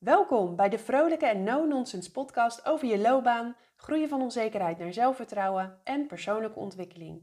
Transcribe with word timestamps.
Welkom 0.00 0.56
bij 0.56 0.68
de 0.68 0.78
vrolijke 0.78 1.26
en 1.26 1.42
no-nonsense 1.42 2.10
podcast 2.10 2.66
over 2.66 2.88
je 2.88 2.98
loopbaan, 2.98 3.56
groeien 3.76 4.08
van 4.08 4.22
onzekerheid 4.22 4.78
naar 4.78 4.92
zelfvertrouwen 4.92 5.80
en 5.84 6.06
persoonlijke 6.06 6.58
ontwikkeling. 6.58 7.22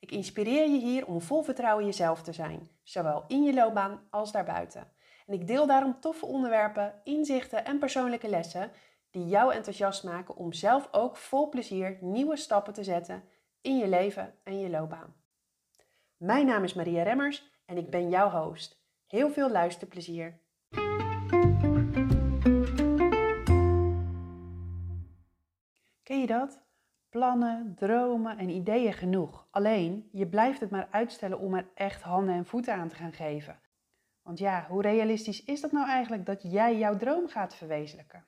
Ik 0.00 0.10
inspireer 0.10 0.68
je 0.68 0.78
hier 0.78 1.06
om 1.06 1.20
vol 1.20 1.42
vertrouwen 1.42 1.84
jezelf 1.84 2.22
te 2.22 2.32
zijn, 2.32 2.70
zowel 2.82 3.24
in 3.28 3.42
je 3.42 3.54
loopbaan 3.54 4.00
als 4.10 4.32
daarbuiten. 4.32 4.92
En 5.26 5.34
ik 5.34 5.46
deel 5.46 5.66
daarom 5.66 6.00
toffe 6.00 6.26
onderwerpen, 6.26 7.00
inzichten 7.04 7.64
en 7.64 7.78
persoonlijke 7.78 8.28
lessen 8.28 8.70
die 9.10 9.26
jou 9.26 9.54
enthousiast 9.54 10.04
maken 10.04 10.36
om 10.36 10.52
zelf 10.52 10.88
ook 10.92 11.16
vol 11.16 11.48
plezier 11.48 11.98
nieuwe 12.00 12.36
stappen 12.36 12.72
te 12.72 12.84
zetten 12.84 13.24
in 13.60 13.78
je 13.78 13.88
leven 13.88 14.34
en 14.44 14.60
je 14.60 14.70
loopbaan. 14.70 15.14
Mijn 16.16 16.46
naam 16.46 16.64
is 16.64 16.74
Maria 16.74 17.02
Remmers 17.02 17.50
en 17.66 17.76
ik 17.76 17.90
ben 17.90 18.08
jouw 18.08 18.30
host. 18.30 18.82
Heel 19.06 19.30
veel 19.30 19.50
luisterplezier. 19.50 20.46
Ken 26.08 26.20
je 26.20 26.26
dat? 26.26 26.60
Plannen, 27.08 27.74
dromen 27.76 28.38
en 28.38 28.48
ideeën 28.48 28.92
genoeg. 28.92 29.46
Alleen, 29.50 30.08
je 30.12 30.26
blijft 30.26 30.60
het 30.60 30.70
maar 30.70 30.88
uitstellen 30.90 31.38
om 31.38 31.54
er 31.54 31.68
echt 31.74 32.02
handen 32.02 32.34
en 32.34 32.46
voeten 32.46 32.74
aan 32.74 32.88
te 32.88 32.94
gaan 32.94 33.12
geven. 33.12 33.60
Want 34.22 34.38
ja, 34.38 34.66
hoe 34.68 34.82
realistisch 34.82 35.44
is 35.44 35.60
dat 35.60 35.72
nou 35.72 35.88
eigenlijk 35.88 36.26
dat 36.26 36.42
jij 36.42 36.78
jouw 36.78 36.96
droom 36.96 37.28
gaat 37.28 37.54
verwezenlijken? 37.54 38.26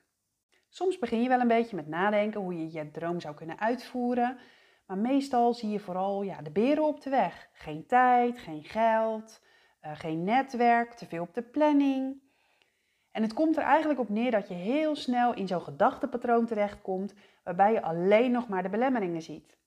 Soms 0.69 0.99
begin 0.99 1.21
je 1.21 1.29
wel 1.29 1.39
een 1.39 1.47
beetje 1.47 1.75
met 1.75 1.87
nadenken 1.87 2.41
hoe 2.41 2.57
je 2.57 2.71
je 2.71 2.91
droom 2.91 3.19
zou 3.19 3.35
kunnen 3.35 3.59
uitvoeren. 3.59 4.37
Maar 4.85 4.97
meestal 4.97 5.53
zie 5.53 5.69
je 5.69 5.79
vooral 5.79 6.21
ja, 6.21 6.41
de 6.41 6.51
beren 6.51 6.85
op 6.85 7.01
de 7.01 7.09
weg. 7.09 7.49
Geen 7.53 7.85
tijd, 7.85 8.39
geen 8.39 8.63
geld, 8.63 9.41
uh, 9.81 9.91
geen 9.93 10.23
netwerk, 10.23 10.93
te 10.93 11.05
veel 11.05 11.23
op 11.23 11.33
de 11.33 11.43
planning. 11.43 12.21
En 13.11 13.21
het 13.21 13.33
komt 13.33 13.57
er 13.57 13.63
eigenlijk 13.63 13.99
op 13.99 14.09
neer 14.09 14.31
dat 14.31 14.47
je 14.47 14.53
heel 14.53 14.95
snel 14.95 15.33
in 15.33 15.47
zo'n 15.47 15.61
gedachtepatroon 15.61 16.45
terechtkomt 16.45 17.13
waarbij 17.43 17.73
je 17.73 17.81
alleen 17.81 18.31
nog 18.31 18.47
maar 18.47 18.63
de 18.63 18.69
belemmeringen 18.69 19.21
ziet. 19.21 19.59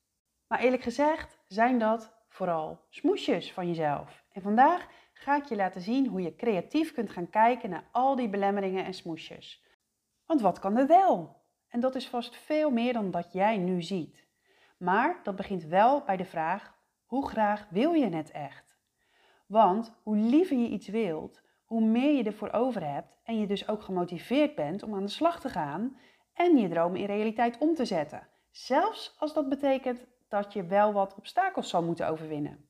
Maar 0.47 0.61
eerlijk 0.61 0.83
gezegd 0.83 1.39
zijn 1.47 1.78
dat 1.78 2.14
vooral 2.28 2.80
smoesjes 2.89 3.53
van 3.53 3.67
jezelf. 3.67 4.25
En 4.33 4.42
vandaag 4.42 4.89
ga 5.12 5.36
ik 5.36 5.44
je 5.44 5.56
laten 5.56 5.80
zien 5.80 6.06
hoe 6.06 6.20
je 6.20 6.36
creatief 6.36 6.92
kunt 6.92 7.11
gaan 7.11 7.30
kijken 7.30 7.70
naar 7.70 7.89
al 7.92 8.17
die 8.17 8.28
belemmeringen 8.28 8.84
en 8.84 8.95
smoesjes. 8.95 9.64
Want 10.27 10.41
wat 10.41 10.58
kan 10.58 10.77
er 10.77 10.86
wel? 10.86 11.42
En 11.69 11.80
dat 11.80 11.95
is 11.95 12.08
vast 12.08 12.36
veel 12.36 12.70
meer 12.70 12.92
dan 12.92 13.11
dat 13.11 13.33
jij 13.33 13.56
nu 13.56 13.83
ziet. 13.83 14.27
Maar 14.78 15.20
dat 15.22 15.36
begint 15.36 15.64
wel 15.64 16.05
bij 16.05 16.17
de 16.17 16.25
vraag: 16.25 16.75
hoe 17.05 17.28
graag 17.28 17.67
wil 17.70 17.92
je 17.92 18.08
het 18.08 18.30
echt? 18.30 18.78
Want 19.47 19.95
hoe 20.02 20.17
liever 20.17 20.56
je 20.56 20.69
iets 20.69 20.89
wilt, 20.89 21.42
hoe 21.64 21.84
meer 21.84 22.17
je 22.17 22.25
ervoor 22.25 22.52
over 22.52 22.92
hebt 22.92 23.17
en 23.25 23.39
je 23.39 23.47
dus 23.47 23.69
ook 23.69 23.83
gemotiveerd 23.83 24.55
bent 24.55 24.83
om 24.83 24.95
aan 24.95 25.05
de 25.05 25.11
slag 25.11 25.41
te 25.41 25.48
gaan 25.48 25.97
en 26.34 26.56
je 26.56 26.68
droom 26.68 26.96
in 26.96 27.06
realiteit 27.06 27.58
om 27.58 27.74
te 27.74 27.84
zetten. 27.84 28.28
Zelfs 28.50 29.14
als 29.18 29.34
dat 29.34 29.48
betekent 29.48 30.06
dat 30.28 30.52
je 30.52 30.66
wel 30.66 30.92
wat 30.92 31.14
obstakels 31.14 31.68
zal 31.68 31.82
moeten 31.82 32.08
overwinnen. 32.08 32.68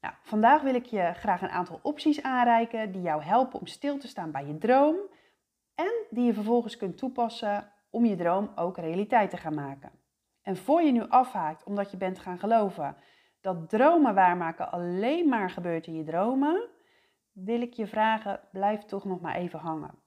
Nou, 0.00 0.14
vandaag 0.22 0.62
wil 0.62 0.74
ik 0.74 0.86
je 0.86 1.12
graag 1.14 1.42
een 1.42 1.48
aantal 1.48 1.80
opties 1.82 2.22
aanreiken 2.22 2.92
die 2.92 3.02
jou 3.02 3.22
helpen 3.22 3.60
om 3.60 3.66
stil 3.66 3.98
te 3.98 4.08
staan 4.08 4.30
bij 4.30 4.46
je 4.46 4.58
droom 4.58 4.96
en 5.74 5.92
die 6.10 6.24
je 6.24 6.34
vervolgens 6.34 6.76
kunt 6.76 6.98
toepassen 6.98 7.72
om 7.90 8.04
je 8.04 8.16
droom 8.16 8.52
ook 8.54 8.76
realiteit 8.76 9.30
te 9.30 9.36
gaan 9.36 9.54
maken. 9.54 9.92
En 10.42 10.56
voor 10.56 10.82
je 10.82 10.92
nu 10.92 11.08
afhaakt 11.08 11.64
omdat 11.64 11.90
je 11.90 11.96
bent 11.96 12.18
gaan 12.18 12.38
geloven 12.38 12.96
dat 13.40 13.68
dromen 13.68 14.14
waarmaken 14.14 14.70
alleen 14.70 15.28
maar 15.28 15.50
gebeurt 15.50 15.86
in 15.86 15.94
je 15.94 16.04
dromen, 16.04 16.68
wil 17.32 17.60
ik 17.60 17.72
je 17.72 17.86
vragen, 17.86 18.40
blijf 18.52 18.84
toch 18.84 19.04
nog 19.04 19.20
maar 19.20 19.34
even 19.34 19.58
hangen. 19.58 20.01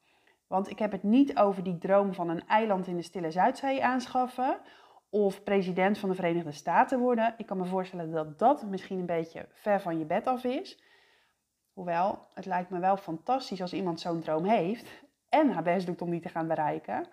Want 0.47 0.69
ik 0.69 0.79
heb 0.79 0.91
het 0.91 1.03
niet 1.03 1.37
over 1.37 1.63
die 1.63 1.77
droom 1.77 2.13
van 2.13 2.29
een 2.29 2.47
eiland 2.47 2.87
in 2.87 2.95
de 2.95 3.01
Stille 3.01 3.31
Zuidzee 3.31 3.83
aanschaffen 3.83 4.59
of 5.09 5.43
president 5.43 5.97
van 5.97 6.09
de 6.09 6.15
Verenigde 6.15 6.51
Staten 6.51 6.99
worden. 6.99 7.33
Ik 7.37 7.45
kan 7.45 7.57
me 7.57 7.65
voorstellen 7.65 8.11
dat 8.11 8.39
dat 8.39 8.65
misschien 8.65 8.99
een 8.99 9.05
beetje 9.05 9.47
ver 9.51 9.81
van 9.81 9.99
je 9.99 10.05
bed 10.05 10.27
af 10.27 10.43
is. 10.43 10.83
Hoewel, 11.73 12.27
het 12.33 12.45
lijkt 12.45 12.69
me 12.69 12.79
wel 12.79 12.97
fantastisch 12.97 13.61
als 13.61 13.73
iemand 13.73 13.99
zo'n 13.99 14.21
droom 14.21 14.45
heeft 14.45 15.03
en 15.29 15.51
haar 15.51 15.63
best 15.63 15.85
doet 15.85 16.01
om 16.01 16.09
die 16.09 16.21
te 16.21 16.29
gaan 16.29 16.47
bereiken. 16.47 17.07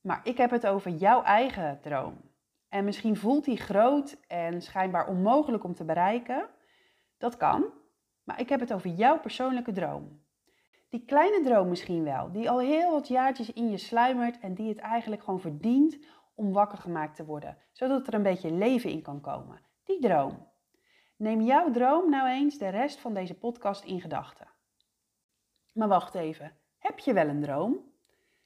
Maar 0.00 0.20
ik 0.24 0.36
heb 0.36 0.50
het 0.50 0.66
over 0.66 0.90
jouw 0.90 1.22
eigen 1.22 1.80
droom. 1.80 2.20
En 2.68 2.84
misschien 2.84 3.16
voelt 3.16 3.44
die 3.44 3.56
groot 3.56 4.16
en 4.26 4.62
schijnbaar 4.62 5.08
onmogelijk 5.08 5.64
om 5.64 5.74
te 5.74 5.84
bereiken. 5.84 6.48
Dat 7.18 7.36
kan, 7.36 7.64
maar 8.24 8.40
ik 8.40 8.48
heb 8.48 8.60
het 8.60 8.72
over 8.72 8.90
jouw 8.90 9.20
persoonlijke 9.20 9.72
droom. 9.72 10.26
Die 10.88 11.04
kleine 11.04 11.40
droom 11.44 11.68
misschien 11.68 12.04
wel, 12.04 12.32
die 12.32 12.50
al 12.50 12.58
heel 12.58 12.90
wat 12.90 13.08
jaartjes 13.08 13.52
in 13.52 13.70
je 13.70 13.78
sluimert 13.78 14.38
en 14.38 14.54
die 14.54 14.68
het 14.68 14.78
eigenlijk 14.78 15.22
gewoon 15.22 15.40
verdient 15.40 15.98
om 16.34 16.52
wakker 16.52 16.78
gemaakt 16.78 17.16
te 17.16 17.24
worden, 17.24 17.58
zodat 17.72 18.06
er 18.06 18.14
een 18.14 18.22
beetje 18.22 18.52
leven 18.52 18.90
in 18.90 19.02
kan 19.02 19.20
komen. 19.20 19.60
Die 19.84 20.00
droom. 20.00 20.46
Neem 21.16 21.40
jouw 21.40 21.70
droom 21.70 22.10
nou 22.10 22.28
eens 22.28 22.58
de 22.58 22.68
rest 22.68 23.00
van 23.00 23.14
deze 23.14 23.34
podcast 23.34 23.84
in 23.84 24.00
gedachten. 24.00 24.48
Maar 25.72 25.88
wacht 25.88 26.14
even, 26.14 26.56
heb 26.78 26.98
je 26.98 27.12
wel 27.12 27.28
een 27.28 27.42
droom? 27.42 27.78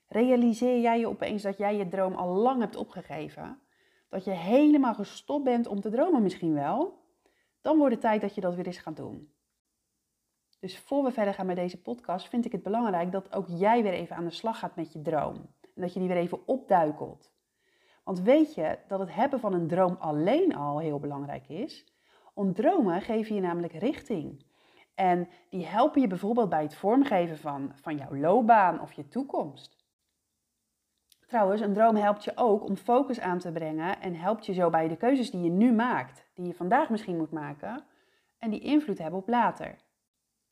Realiseer 0.07 0.81
jij 0.81 0.99
je 0.99 1.09
opeens 1.09 1.43
dat 1.43 1.59
jij 1.59 1.77
je 1.77 1.89
droom 1.89 2.15
al 2.15 2.35
lang 2.37 2.61
hebt 2.61 2.77
opgegeven? 2.77 3.61
Dat 4.09 4.25
je 4.25 4.31
helemaal 4.31 4.95
gestopt 4.95 5.45
bent 5.45 5.67
om 5.67 5.81
te 5.81 5.91
dromen 5.91 6.23
misschien 6.23 6.55
wel? 6.55 7.05
Dan 7.61 7.77
wordt 7.79 7.93
het 7.93 8.03
tijd 8.03 8.21
dat 8.21 8.35
je 8.35 8.41
dat 8.41 8.55
weer 8.55 8.67
eens 8.67 8.79
gaat 8.79 8.97
doen. 8.97 9.33
Dus 10.63 10.79
voor 10.79 11.05
we 11.05 11.13
verder 11.13 11.35
gaan 11.35 11.47
met 11.47 11.57
deze 11.57 11.81
podcast, 11.81 12.29
vind 12.29 12.45
ik 12.45 12.53
het 12.53 12.63
belangrijk 12.63 13.13
dat 13.13 13.35
ook 13.35 13.47
jij 13.49 13.83
weer 13.83 13.93
even 13.93 14.17
aan 14.17 14.25
de 14.25 14.31
slag 14.31 14.59
gaat 14.59 14.77
met 14.77 14.93
je 14.93 15.03
droom. 15.03 15.35
En 15.75 15.83
dat 15.83 15.93
je 15.93 15.99
die 15.99 16.09
weer 16.09 16.17
even 16.17 16.47
opduikelt. 16.47 17.33
Want 18.05 18.21
weet 18.21 18.55
je 18.55 18.79
dat 18.89 18.99
het 19.01 19.15
hebben 19.15 19.41
van 19.41 19.53
een 19.53 19.69
droom 19.69 19.97
alleen 19.99 20.55
al 20.57 20.79
heel 20.79 20.99
belangrijk 20.99 21.49
is? 21.49 21.87
Om 22.35 22.55
dromen 22.55 23.01
geven 23.01 23.35
je 23.35 23.41
namelijk 23.41 23.73
richting. 23.73 24.45
En 24.95 25.29
die 25.49 25.67
helpen 25.67 26.01
je 26.01 26.07
bijvoorbeeld 26.07 26.49
bij 26.49 26.63
het 26.63 26.75
vormgeven 26.75 27.39
van, 27.39 27.73
van 27.75 27.97
jouw 27.97 28.17
loopbaan 28.17 28.81
of 28.81 28.93
je 28.93 29.09
toekomst. 29.09 29.87
Trouwens, 31.27 31.61
een 31.61 31.75
droom 31.75 31.97
helpt 31.97 32.25
je 32.25 32.33
ook 32.35 32.65
om 32.69 32.77
focus 32.77 33.21
aan 33.21 33.39
te 33.39 33.53
brengen 33.53 34.01
en 34.01 34.15
helpt 34.15 34.47
je 34.47 34.53
zo 34.53 34.71
bij 34.71 34.89
de 34.89 34.97
keuzes 34.97 35.31
die 35.31 35.43
je 35.43 35.51
nu 35.51 35.73
maakt, 35.73 36.27
die 36.35 36.47
je 36.47 36.55
vandaag 36.55 36.91
misschien 36.91 37.17
moet 37.17 37.33
maken 37.33 37.85
en 38.39 38.51
die 38.51 38.61
invloed 38.61 38.99
hebben 38.99 39.21
op 39.21 39.29
later. 39.29 39.77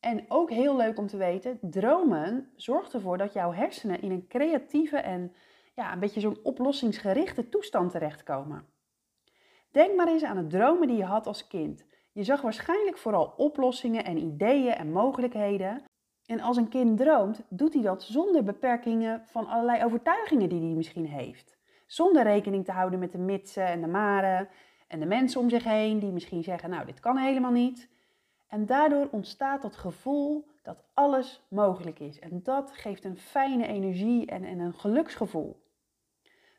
En 0.00 0.25
ook 0.28 0.50
heel 0.50 0.77
leuk 0.77 0.99
om 0.99 1.06
te 1.06 1.16
weten, 1.16 1.59
dromen 1.61 2.50
zorgt 2.56 2.94
ervoor 2.94 3.19
dat 3.19 3.33
jouw 3.33 3.53
hersenen 3.53 4.03
in 4.03 4.11
een 4.11 4.27
creatieve 4.28 4.97
en 4.97 5.34
ja, 5.75 5.93
een 5.93 5.99
beetje 5.99 6.21
zo'n 6.21 6.38
oplossingsgerichte 6.43 7.49
toestand 7.49 7.91
terechtkomen. 7.91 8.66
Denk 9.71 9.97
maar 9.97 10.09
eens 10.09 10.25
aan 10.25 10.37
de 10.37 10.47
dromen 10.47 10.89
die 10.89 10.97
je 10.97 11.05
had 11.05 11.27
als 11.27 11.47
kind. 11.47 11.84
Je 12.12 12.25
zag 12.25 12.41
waarschijnlijk 12.41 12.99
vooral 12.99 13.34
oplossingen 13.37 14.05
en 14.05 14.19
ideeën 14.19 14.72
en 14.72 14.93
mogelijkheden. 14.93 15.83
En 16.27 16.41
als 16.41 16.56
een 16.56 16.69
kind 16.69 16.99
droomt, 16.99 17.43
doet 17.49 17.75
hij 17.75 17.83
dat 17.83 18.03
zonder 18.03 18.44
beperkingen 18.44 19.22
van 19.27 19.47
allerlei 19.47 19.84
overtuigingen 19.84 20.49
die 20.49 20.60
hij 20.60 20.75
misschien 20.75 21.06
heeft. 21.06 21.59
Zonder 21.87 22.22
rekening 22.22 22.65
te 22.65 22.72
houden 22.72 22.99
met 22.99 23.12
de 23.12 23.19
mitsen 23.19 23.66
en 23.66 23.81
de 23.81 23.87
maren 23.87 24.49
en 24.89 25.00
de 25.00 25.06
mensen 25.06 25.41
om 25.41 25.50
zich 25.50 25.65
heen 25.65 25.99
die 25.99 26.12
misschien 26.12 26.43
zeggen, 26.43 26.71
nou 26.71 26.87
dit 26.87 27.00
kan 27.00 27.16
helemaal 27.16 27.50
niet. 27.50 27.89
En 28.50 28.66
daardoor 28.66 29.09
ontstaat 29.11 29.62
dat 29.62 29.77
gevoel 29.77 30.49
dat 30.62 30.84
alles 30.94 31.43
mogelijk 31.49 31.99
is. 31.99 32.19
En 32.19 32.43
dat 32.43 32.72
geeft 32.72 33.05
een 33.05 33.16
fijne 33.16 33.66
energie 33.66 34.27
en, 34.27 34.44
en 34.44 34.59
een 34.59 34.75
geluksgevoel. 34.75 35.62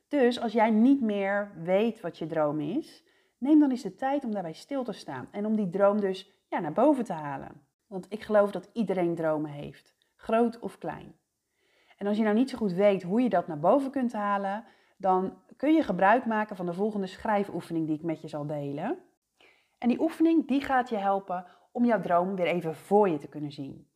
Dus 0.08 0.40
als 0.40 0.52
jij 0.52 0.70
niet 0.70 1.02
meer 1.02 1.52
weet 1.64 2.02
wat 2.02 2.18
je 2.18 2.26
droom 2.26 2.60
is, 2.60 3.04
neem 3.38 3.60
dan 3.60 3.70
eens 3.70 3.82
de 3.82 3.96
tijd 3.96 4.24
om 4.24 4.32
daarbij 4.32 4.54
stil 4.54 4.84
te 4.84 4.92
staan 4.92 5.28
en 5.32 5.46
om 5.46 5.56
die 5.56 5.70
droom 5.70 6.00
dus 6.00 6.32
ja, 6.48 6.60
naar 6.60 6.74
boven 6.74 7.04
te 7.04 7.14
halen. 7.14 7.62
Want 7.88 8.06
ik 8.10 8.22
geloof 8.22 8.52
dat 8.52 8.70
iedereen 8.74 9.16
dromen 9.16 9.52
heeft, 9.52 9.94
groot 10.16 10.60
of 10.60 10.78
klein. 10.78 11.16
En 11.98 12.08
als 12.08 12.18
je 12.18 12.24
nou 12.24 12.36
niet 12.36 12.50
zo 12.50 12.58
goed 12.58 12.74
weet 12.74 13.04
hoe 13.04 13.22
je 13.22 13.30
dat 13.30 13.48
naar 13.48 13.60
boven 13.60 13.92
kunt 13.92 14.14
halen, 14.14 14.64
dan 14.98 15.38
kun 15.58 15.74
je 15.74 15.84
gebruik 15.84 16.26
maken 16.26 16.56
van 16.56 16.66
de 16.66 16.74
volgende 16.74 17.08
schrijfoefening 17.08 17.88
die 17.88 17.96
ik 17.96 18.04
met 18.04 18.22
je 18.22 18.28
zal 18.28 18.46
delen. 18.46 18.98
En 19.78 19.88
die 19.88 20.02
oefening 20.02 20.48
die 20.48 20.62
gaat 20.62 20.90
je 20.90 20.98
helpen 20.98 21.46
om 21.72 21.86
jouw 21.86 22.02
droom 22.02 22.36
weer 22.36 22.46
even 22.46 22.76
voor 22.76 23.10
je 23.10 23.18
te 23.18 23.28
kunnen 23.28 23.52
zien. 23.52 23.90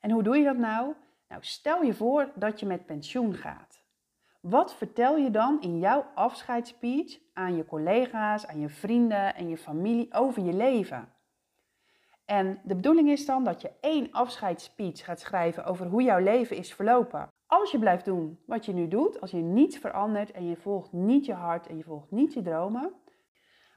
En 0.00 0.10
hoe 0.10 0.22
doe 0.22 0.36
je 0.36 0.44
dat 0.44 0.56
nou? 0.56 0.94
Nou, 1.28 1.44
stel 1.44 1.82
je 1.82 1.94
voor 1.94 2.32
dat 2.34 2.60
je 2.60 2.66
met 2.66 2.86
pensioen 2.86 3.34
gaat. 3.34 3.84
Wat 4.40 4.74
vertel 4.74 5.16
je 5.16 5.30
dan 5.30 5.60
in 5.60 5.78
jouw 5.78 6.06
afscheidsspeech 6.14 7.18
aan 7.32 7.56
je 7.56 7.64
collega's, 7.64 8.46
aan 8.46 8.60
je 8.60 8.68
vrienden 8.68 9.34
en 9.34 9.48
je 9.48 9.56
familie 9.56 10.14
over 10.14 10.42
je 10.42 10.52
leven? 10.52 11.12
En 12.24 12.60
de 12.64 12.74
bedoeling 12.74 13.10
is 13.10 13.26
dan 13.26 13.44
dat 13.44 13.60
je 13.60 13.72
één 13.80 14.12
afscheidsspeech 14.12 15.04
gaat 15.04 15.20
schrijven 15.20 15.64
over 15.64 15.86
hoe 15.86 16.02
jouw 16.02 16.18
leven 16.18 16.56
is 16.56 16.74
verlopen. 16.74 17.28
Als 17.46 17.70
je 17.70 17.78
blijft 17.78 18.04
doen 18.04 18.38
wat 18.46 18.64
je 18.64 18.72
nu 18.72 18.88
doet, 18.88 19.20
als 19.20 19.30
je 19.30 19.36
niets 19.36 19.78
verandert 19.78 20.32
en 20.32 20.48
je 20.48 20.56
volgt 20.56 20.92
niet 20.92 21.26
je 21.26 21.34
hart 21.34 21.66
en 21.66 21.76
je 21.76 21.84
volgt 21.84 22.10
niet 22.10 22.32
je 22.32 22.42
dromen, 22.42 22.92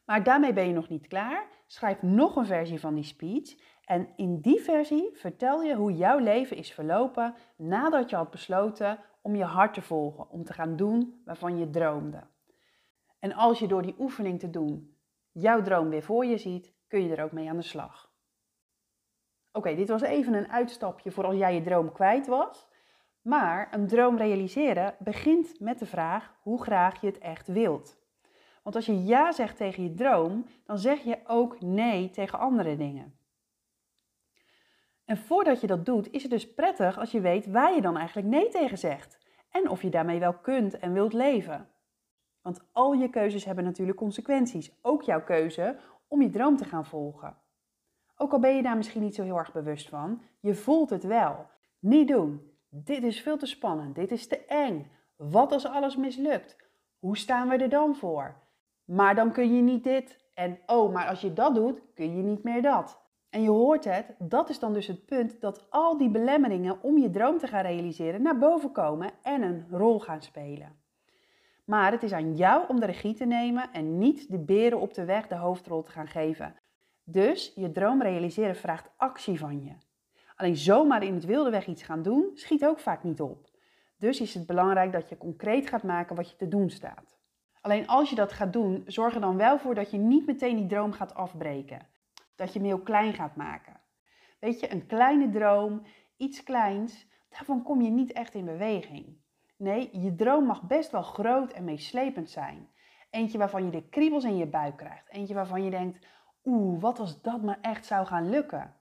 maar 0.10 0.24
daarmee 0.24 0.54
ben 0.54 0.68
je 0.68 0.74
nog 0.74 0.90
niet 0.90 1.08
klaar. 1.08 1.48
Schrijf 1.68 2.02
nog 2.02 2.36
een 2.36 2.46
versie 2.46 2.80
van 2.80 2.96
die 2.96 3.04
speech 3.04 3.56
En 3.86 4.10
in 4.16 4.40
die 4.42 4.62
versie 4.62 5.10
vertel 5.14 5.64
je 5.64 5.76
hoe 5.76 5.96
jouw 5.96 6.18
leven 6.18 6.58
is 6.58 6.72
verlopen 6.72 7.36
nadat 7.56 8.10
je 8.10 8.16
had 8.16 8.32
besloten 8.32 9.00
om 9.22 9.36
je 9.36 9.44
hart 9.44 9.74
te 9.74 9.82
volgen, 9.82 10.30
om 10.30 10.44
te 10.44 10.54
gaan 10.54 10.76
doen 10.76 11.22
waarvan 11.26 11.58
je 11.58 11.70
droomde. 11.70 12.24
En 13.20 13.34
als 13.34 13.60
je 13.60 13.68
door 13.68 13.82
die 13.82 13.96
oefening 14.00 14.40
te 14.40 14.50
doen 14.50 14.98
jouw 15.32 15.62
droom 15.62 15.90
weer 15.90 16.04
voor 16.04 16.26
je 16.26 16.38
ziet, 16.38 16.74
kun 16.88 17.04
je 17.04 17.16
er 17.16 17.24
ook 17.24 17.32
mee 17.32 17.50
aan 17.50 17.58
de 17.58 17.62
slag. 17.62 18.14
Oké, 19.52 19.76
dit 19.76 19.90
was 19.90 20.02
even 20.02 20.34
een 20.34 20.52
uitstapje 20.52 21.12
voor 21.12 21.26
als 21.26 21.38
jij 21.38 21.54
je 21.54 21.62
droom 21.62 21.92
kwijt 21.92 22.28
was. 22.28 22.68
Maar 23.22 23.68
een 23.72 23.88
droom 23.88 24.18
realiseren 24.18 24.96
begint 25.00 25.60
met 25.60 25.80
de 25.80 25.86
vraag 25.86 26.36
hoe 26.42 26.64
graag 26.64 27.02
je 27.02 27.08
het 27.08 27.18
echt 27.18 27.48
wilt. 27.48 27.99
Want 28.64 28.76
als 28.76 28.86
je 28.86 29.04
ja 29.04 29.32
zegt 29.32 29.58
tegen 29.58 29.84
je 29.84 29.94
droom, 29.94 30.46
dan 30.66 30.78
zeg 30.78 31.04
je 31.04 31.20
ook 31.28 31.62
nee 31.62 32.10
tegen 32.10 32.40
andere 32.40 32.76
dingen. 32.76 33.18
En 35.06 35.18
voordat 35.18 35.62
je 35.62 35.68
dat 35.68 35.86
doet, 35.86 36.12
is 36.12 36.22
het 36.22 36.32
dus 36.32 36.54
prettig 36.54 36.98
als 36.98 37.12
je 37.12 37.22
weet 37.22 37.46
waar 37.46 37.76
je 37.76 37.82
dan 37.82 37.98
eigenlijk 37.98 38.28
nee 38.28 38.50
tegen 38.50 38.78
zegt. 38.78 39.20
En 39.52 39.70
of 39.70 39.82
je 39.82 39.90
daarmee 39.90 40.20
wel 40.20 40.34
kunt 40.34 40.80
en 40.80 40.94
wilt 40.94 41.14
leven. 41.14 41.68
Want 42.42 42.62
al 42.72 42.94
je 42.94 43.10
keuzes 43.10 43.46
hebben 43.46 43.64
natuurlijk 43.64 43.98
consequenties. 43.98 44.72
Ook 44.82 45.04
jouw 45.04 45.24
keuze 45.24 45.78
om 46.08 46.22
je 46.22 46.30
droom 46.30 46.58
te 46.58 46.66
gaan 46.66 46.86
volgen. 46.86 47.38
Ook 48.16 48.32
al 48.32 48.40
ben 48.40 48.56
je 48.56 48.62
daar 48.62 48.78
misschien 48.78 49.02
niet 49.02 49.16
zo 49.16 49.24
heel 49.24 49.38
erg 49.38 49.52
bewust 49.52 49.90
van, 49.90 50.22
je 50.40 50.56
voelt 50.56 50.90
het 50.90 51.04
wel. 51.04 51.48
Niet 51.80 52.08
doen. 52.08 52.52
Dit 52.70 53.04
is 53.04 53.22
veel 53.22 53.38
te 53.38 53.46
spannend. 53.46 53.96
Dit 53.96 54.12
is 54.12 54.28
te 54.28 54.46
eng. 54.46 54.92
Wat 55.16 55.52
als 55.52 55.66
alles 55.66 55.96
mislukt? 55.96 56.58
Hoe 57.00 57.18
staan 57.18 57.50
we 57.50 57.56
er 57.56 57.70
dan 57.70 57.96
voor? 57.96 58.36
Maar 58.90 59.16
dan 59.16 59.32
kun 59.32 59.56
je 59.56 59.62
niet 59.62 59.84
dit. 59.84 60.20
En 60.34 60.60
oh, 60.66 60.94
maar 60.94 61.08
als 61.08 61.22
je 61.22 61.34
dat 61.34 61.56
doet, 61.56 61.82
kun 61.94 62.18
je 62.18 62.24
niet 62.24 62.44
meer 62.44 62.62
dat. 62.62 63.02
En 63.30 63.42
je 63.42 63.50
hoort 63.50 63.86
het, 63.86 64.16
dat 64.20 64.50
is 64.50 64.60
dan 64.60 64.74
dus 64.74 64.88
het 64.88 65.06
punt 65.06 65.42
dat 65.42 65.66
al 65.70 65.98
die 65.98 66.10
belemmeringen 66.10 66.82
om 66.82 66.98
je 66.98 67.10
droom 67.10 67.38
te 67.38 67.48
gaan 67.48 67.62
realiseren 67.62 68.22
naar 68.22 68.38
boven 68.38 68.72
komen 68.72 69.12
en 69.24 69.42
een 69.42 69.66
rol 69.72 70.00
gaan 70.00 70.22
spelen. 70.22 70.76
Maar 71.66 71.92
het 71.92 72.04
is 72.04 72.12
aan 72.12 72.36
jou 72.36 72.64
om 72.68 72.80
de 72.80 72.86
regie 72.86 73.14
te 73.14 73.26
nemen 73.26 73.70
en 73.72 73.98
niet 73.98 74.32
de 74.32 74.40
beren 74.40 74.80
op 74.80 74.94
de 74.94 75.06
weg 75.06 75.28
de 75.28 75.36
hoofdrol 75.36 75.84
te 75.84 75.92
gaan 75.92 76.08
geven. 76.08 76.56
Dus 77.04 77.52
je 77.56 77.72
droom 77.72 78.02
realiseren 78.02 78.56
vraagt 78.56 78.90
actie 78.98 79.40
van 79.40 79.64
je. 79.64 79.74
Alleen 80.36 80.58
zomaar 80.58 81.04
in 81.04 81.14
het 81.14 81.26
wilde 81.26 81.50
weg 81.50 81.68
iets 81.68 81.84
gaan 81.84 82.02
doen, 82.02 82.32
schiet 82.34 82.66
ook 82.66 82.80
vaak 82.80 83.04
niet 83.04 83.22
op. 83.22 83.50
Dus 83.98 84.22
is 84.22 84.34
het 84.34 84.46
belangrijk 84.46 84.92
dat 84.92 85.10
je 85.10 85.18
concreet 85.18 85.68
gaat 85.68 85.84
maken 85.84 86.16
wat 86.16 86.30
je 86.30 86.36
te 86.36 86.48
doen 86.48 86.70
staat. 86.70 87.19
Alleen 87.62 87.88
als 87.88 88.10
je 88.10 88.16
dat 88.16 88.34
gaat 88.34 88.54
doen, 88.54 88.84
zorg 88.86 89.16
er 89.16 89.22
dan 89.22 89.38
wel 89.38 89.60
voor 89.60 89.76
dat 89.76 89.92
je 89.92 89.98
niet 89.98 90.26
meteen 90.26 90.56
die 90.56 90.68
droom 90.68 90.92
gaat 90.92 91.14
afbreken. 91.14 91.88
Dat 92.36 92.54
je 92.54 92.60
hem 92.60 92.68
heel 92.68 92.82
klein 92.82 93.14
gaat 93.14 93.36
maken. 93.36 93.80
Weet 94.40 94.60
je, 94.60 94.72
een 94.72 94.86
kleine 94.86 95.30
droom, 95.30 95.82
iets 96.18 96.44
kleins, 96.44 97.08
daarvan 97.30 97.64
kom 97.64 97.82
je 97.82 97.90
niet 97.90 98.12
echt 98.12 98.34
in 98.34 98.46
beweging. 98.46 99.18
Nee, 99.58 100.00
je 100.00 100.16
droom 100.16 100.46
mag 100.46 100.64
best 100.64 100.92
wel 100.92 101.04
groot 101.04 101.52
en 101.52 101.64
meeslepend 101.64 102.30
zijn. 102.30 102.70
Eentje 103.10 103.38
waarvan 103.38 103.66
je 103.66 103.72
de 103.72 103.90
kriebels 103.90 104.24
in 104.24 104.38
je 104.38 104.48
buik 104.48 104.78
krijgt. 104.78 105.10
Eentje 105.10 105.34
waarvan 105.34 105.64
je 105.64 105.70
denkt, 105.70 106.06
oeh, 106.44 106.82
wat 106.82 107.00
als 107.00 107.22
dat 107.22 107.42
maar 107.42 107.60
echt 107.62 107.86
zou 107.86 108.06
gaan 108.06 108.30
lukken. 108.30 108.76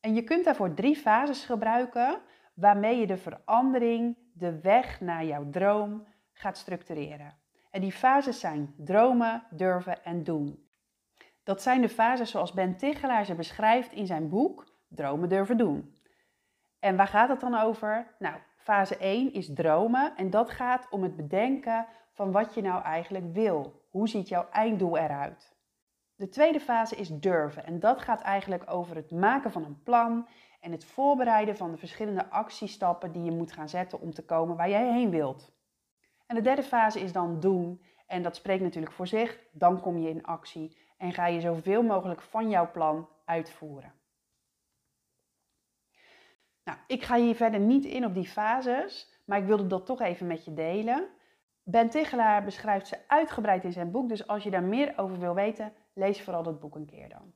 En 0.00 0.14
je 0.14 0.24
kunt 0.24 0.44
daarvoor 0.44 0.74
drie 0.74 0.96
fases 0.96 1.44
gebruiken 1.44 2.20
waarmee 2.54 2.98
je 2.98 3.06
de 3.06 3.16
verandering, 3.16 4.16
de 4.32 4.60
weg 4.60 5.00
naar 5.00 5.24
jouw 5.24 5.50
droom 5.50 6.06
gaat 6.32 6.56
structureren. 6.56 7.39
En 7.70 7.80
die 7.80 7.92
fases 7.92 8.40
zijn 8.40 8.74
dromen, 8.76 9.42
durven 9.50 10.04
en 10.04 10.24
doen. 10.24 10.68
Dat 11.42 11.62
zijn 11.62 11.80
de 11.80 11.88
fases 11.88 12.30
zoals 12.30 12.52
Ben 12.52 12.76
Tichelaar 12.76 13.24
ze 13.24 13.34
beschrijft 13.34 13.92
in 13.92 14.06
zijn 14.06 14.28
boek 14.28 14.70
Dromen 14.88 15.28
durven 15.28 15.56
doen. 15.56 16.00
En 16.78 16.96
waar 16.96 17.06
gaat 17.06 17.28
het 17.28 17.40
dan 17.40 17.54
over? 17.54 18.14
Nou, 18.18 18.36
fase 18.56 18.96
1 18.96 19.32
is 19.32 19.54
dromen 19.54 20.16
en 20.16 20.30
dat 20.30 20.50
gaat 20.50 20.86
om 20.90 21.02
het 21.02 21.16
bedenken 21.16 21.86
van 22.12 22.32
wat 22.32 22.54
je 22.54 22.62
nou 22.62 22.82
eigenlijk 22.82 23.32
wil. 23.32 23.86
Hoe 23.90 24.08
ziet 24.08 24.28
jouw 24.28 24.48
einddoel 24.50 24.96
eruit? 24.98 25.56
De 26.14 26.28
tweede 26.28 26.60
fase 26.60 26.96
is 26.96 27.08
durven 27.08 27.64
en 27.64 27.80
dat 27.80 28.02
gaat 28.02 28.20
eigenlijk 28.20 28.70
over 28.70 28.96
het 28.96 29.10
maken 29.10 29.52
van 29.52 29.64
een 29.64 29.82
plan 29.82 30.28
en 30.60 30.72
het 30.72 30.84
voorbereiden 30.84 31.56
van 31.56 31.70
de 31.70 31.76
verschillende 31.76 32.30
actiestappen 32.30 33.12
die 33.12 33.22
je 33.22 33.30
moet 33.30 33.52
gaan 33.52 33.68
zetten 33.68 34.00
om 34.00 34.14
te 34.14 34.24
komen 34.24 34.56
waar 34.56 34.70
jij 34.70 34.92
heen 34.92 35.10
wilt. 35.10 35.52
En 36.30 36.36
de 36.36 36.42
derde 36.42 36.62
fase 36.62 37.00
is 37.00 37.12
dan 37.12 37.40
doen 37.40 37.82
en 38.06 38.22
dat 38.22 38.36
spreekt 38.36 38.62
natuurlijk 38.62 38.92
voor 38.92 39.06
zich. 39.06 39.38
Dan 39.52 39.80
kom 39.80 39.98
je 39.98 40.08
in 40.08 40.24
actie 40.24 40.76
en 40.96 41.12
ga 41.12 41.26
je 41.26 41.40
zoveel 41.40 41.82
mogelijk 41.82 42.20
van 42.20 42.48
jouw 42.48 42.70
plan 42.70 43.08
uitvoeren. 43.24 43.92
Nou, 46.64 46.78
ik 46.86 47.02
ga 47.02 47.16
hier 47.16 47.34
verder 47.34 47.60
niet 47.60 47.84
in 47.84 48.04
op 48.04 48.14
die 48.14 48.28
fases, 48.28 49.20
maar 49.24 49.38
ik 49.38 49.44
wilde 49.44 49.66
dat 49.66 49.86
toch 49.86 50.00
even 50.00 50.26
met 50.26 50.44
je 50.44 50.54
delen. 50.54 51.08
Ben 51.62 51.90
Tichelaar 51.90 52.44
beschrijft 52.44 52.86
ze 52.86 52.98
uitgebreid 53.06 53.64
in 53.64 53.72
zijn 53.72 53.90
boek, 53.90 54.08
dus 54.08 54.26
als 54.26 54.42
je 54.42 54.50
daar 54.50 54.62
meer 54.62 54.92
over 54.96 55.18
wil 55.18 55.34
weten, 55.34 55.72
lees 55.94 56.22
vooral 56.22 56.42
dat 56.42 56.60
boek 56.60 56.74
een 56.74 56.86
keer 56.86 57.08
dan. 57.08 57.32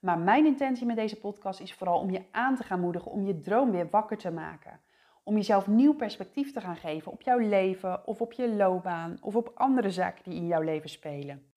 Maar 0.00 0.18
mijn 0.18 0.46
intentie 0.46 0.86
met 0.86 0.96
deze 0.96 1.20
podcast 1.20 1.60
is 1.60 1.74
vooral 1.74 1.98
om 1.98 2.10
je 2.10 2.24
aan 2.30 2.56
te 2.56 2.62
gaan 2.62 2.80
moedigen 2.80 3.10
om 3.10 3.26
je 3.26 3.40
droom 3.40 3.70
weer 3.70 3.90
wakker 3.90 4.18
te 4.18 4.30
maken. 4.30 4.80
Om 5.22 5.34
jezelf 5.34 5.66
nieuw 5.66 5.94
perspectief 5.94 6.52
te 6.52 6.60
gaan 6.60 6.76
geven 6.76 7.12
op 7.12 7.22
jouw 7.22 7.38
leven 7.38 8.06
of 8.06 8.20
op 8.20 8.32
je 8.32 8.54
loopbaan 8.54 9.18
of 9.20 9.36
op 9.36 9.50
andere 9.54 9.90
zaken 9.90 10.30
die 10.30 10.40
in 10.40 10.46
jouw 10.46 10.62
leven 10.62 10.90
spelen. 10.90 11.52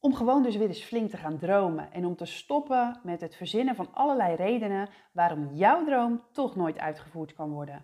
Om 0.00 0.14
gewoon 0.14 0.42
dus 0.42 0.56
weer 0.56 0.68
eens 0.68 0.84
flink 0.84 1.10
te 1.10 1.16
gaan 1.16 1.38
dromen 1.38 1.92
en 1.92 2.04
om 2.04 2.16
te 2.16 2.24
stoppen 2.24 3.00
met 3.02 3.20
het 3.20 3.36
verzinnen 3.36 3.74
van 3.74 3.94
allerlei 3.94 4.34
redenen 4.34 4.88
waarom 5.12 5.54
jouw 5.54 5.84
droom 5.84 6.22
toch 6.32 6.56
nooit 6.56 6.78
uitgevoerd 6.78 7.34
kan 7.34 7.50
worden. 7.50 7.82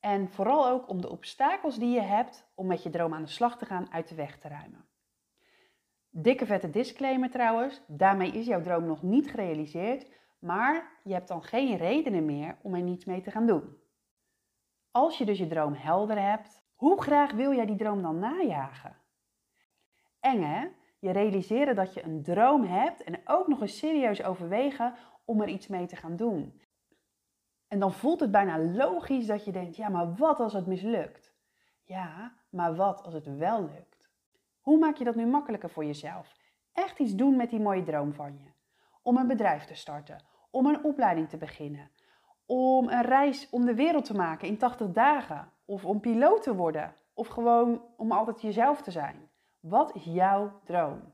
En 0.00 0.28
vooral 0.28 0.68
ook 0.68 0.88
om 0.88 1.00
de 1.00 1.10
obstakels 1.10 1.78
die 1.78 1.90
je 1.90 2.00
hebt 2.00 2.50
om 2.54 2.66
met 2.66 2.82
je 2.82 2.90
droom 2.90 3.14
aan 3.14 3.22
de 3.22 3.28
slag 3.28 3.58
te 3.58 3.66
gaan 3.66 3.92
uit 3.92 4.08
de 4.08 4.14
weg 4.14 4.38
te 4.38 4.48
ruimen. 4.48 4.88
Dikke 6.10 6.46
vette 6.46 6.70
disclaimer 6.70 7.30
trouwens, 7.30 7.82
daarmee 7.86 8.30
is 8.30 8.46
jouw 8.46 8.60
droom 8.60 8.86
nog 8.86 9.02
niet 9.02 9.30
gerealiseerd, 9.30 10.10
maar 10.38 10.98
je 11.04 11.12
hebt 11.12 11.28
dan 11.28 11.42
geen 11.42 11.76
redenen 11.76 12.24
meer 12.24 12.58
om 12.62 12.74
er 12.74 12.82
niets 12.82 13.04
mee 13.04 13.20
te 13.20 13.30
gaan 13.30 13.46
doen. 13.46 13.76
Als 14.90 15.18
je 15.18 15.24
dus 15.24 15.38
je 15.38 15.46
droom 15.46 15.74
helder 15.74 16.22
hebt, 16.22 16.62
hoe 16.74 17.02
graag 17.02 17.32
wil 17.32 17.54
jij 17.54 17.66
die 17.66 17.76
droom 17.76 18.02
dan 18.02 18.18
najagen? 18.18 18.96
Eng 20.20 20.42
hè? 20.42 20.68
Je 20.98 21.10
realiseren 21.10 21.74
dat 21.74 21.94
je 21.94 22.04
een 22.04 22.22
droom 22.22 22.64
hebt 22.64 23.02
en 23.02 23.20
ook 23.24 23.48
nog 23.48 23.60
eens 23.60 23.78
serieus 23.78 24.22
overwegen 24.22 24.94
om 25.24 25.40
er 25.40 25.48
iets 25.48 25.66
mee 25.66 25.86
te 25.86 25.96
gaan 25.96 26.16
doen. 26.16 26.60
En 27.68 27.78
dan 27.78 27.92
voelt 27.92 28.20
het 28.20 28.30
bijna 28.30 28.58
logisch 28.58 29.26
dat 29.26 29.44
je 29.44 29.52
denkt, 29.52 29.76
ja, 29.76 29.88
maar 29.88 30.14
wat 30.14 30.40
als 30.40 30.52
het 30.52 30.66
mislukt? 30.66 31.34
Ja, 31.84 32.32
maar 32.50 32.74
wat 32.74 33.02
als 33.02 33.14
het 33.14 33.36
wel 33.36 33.62
lukt? 33.62 34.10
Hoe 34.60 34.78
maak 34.78 34.96
je 34.96 35.04
dat 35.04 35.14
nu 35.14 35.26
makkelijker 35.26 35.70
voor 35.70 35.84
jezelf? 35.84 36.36
Echt 36.72 36.98
iets 36.98 37.14
doen 37.14 37.36
met 37.36 37.50
die 37.50 37.60
mooie 37.60 37.82
droom 37.82 38.12
van 38.12 38.38
je. 38.38 38.52
Om 39.02 39.16
een 39.16 39.26
bedrijf 39.26 39.64
te 39.64 39.74
starten, 39.74 40.24
om 40.50 40.66
een 40.66 40.84
opleiding 40.84 41.28
te 41.28 41.36
beginnen, 41.36 41.90
om 42.50 42.88
een 42.88 43.02
reis 43.02 43.48
om 43.50 43.64
de 43.64 43.74
wereld 43.74 44.04
te 44.04 44.14
maken 44.14 44.48
in 44.48 44.56
80 44.56 44.90
dagen, 44.90 45.52
of 45.64 45.84
om 45.84 46.00
piloot 46.00 46.42
te 46.42 46.54
worden, 46.54 46.94
of 47.14 47.28
gewoon 47.28 47.82
om 47.96 48.12
altijd 48.12 48.40
jezelf 48.40 48.82
te 48.82 48.90
zijn. 48.90 49.30
Wat 49.60 49.94
is 49.94 50.04
jouw 50.04 50.60
droom? 50.64 51.12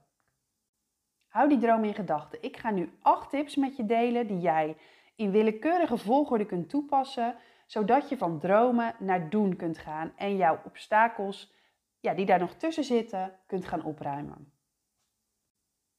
Hou 1.29 1.49
die 1.49 1.59
droom 1.59 1.85
in 1.85 1.95
gedachten. 1.95 2.43
Ik 2.43 2.57
ga 2.57 2.71
nu 2.71 2.99
acht 3.01 3.31
tips 3.31 3.57
met 3.57 3.77
je 3.77 3.87
delen 3.87 4.27
die 4.27 4.39
jij 4.39 4.77
in 5.17 5.31
willekeurige 5.31 5.97
volgorde 5.97 6.47
kunt 6.47 6.69
toepassen, 6.69 7.35
zodat 7.67 8.09
je 8.09 8.17
van 8.17 8.39
dromen 8.39 8.95
naar 8.99 9.31
doen 9.31 9.57
kunt 9.57 9.79
gaan 9.79 10.13
en 10.17 10.37
jouw 10.37 10.61
obstakels, 10.65 11.53
ja, 12.01 12.15
die 12.15 12.27
daar 12.27 12.39
nog 12.39 12.55
tussen 12.55 12.85
zitten, 12.85 13.39
kunt 13.47 13.65
gaan 13.67 13.85
opruimen. 13.85 14.53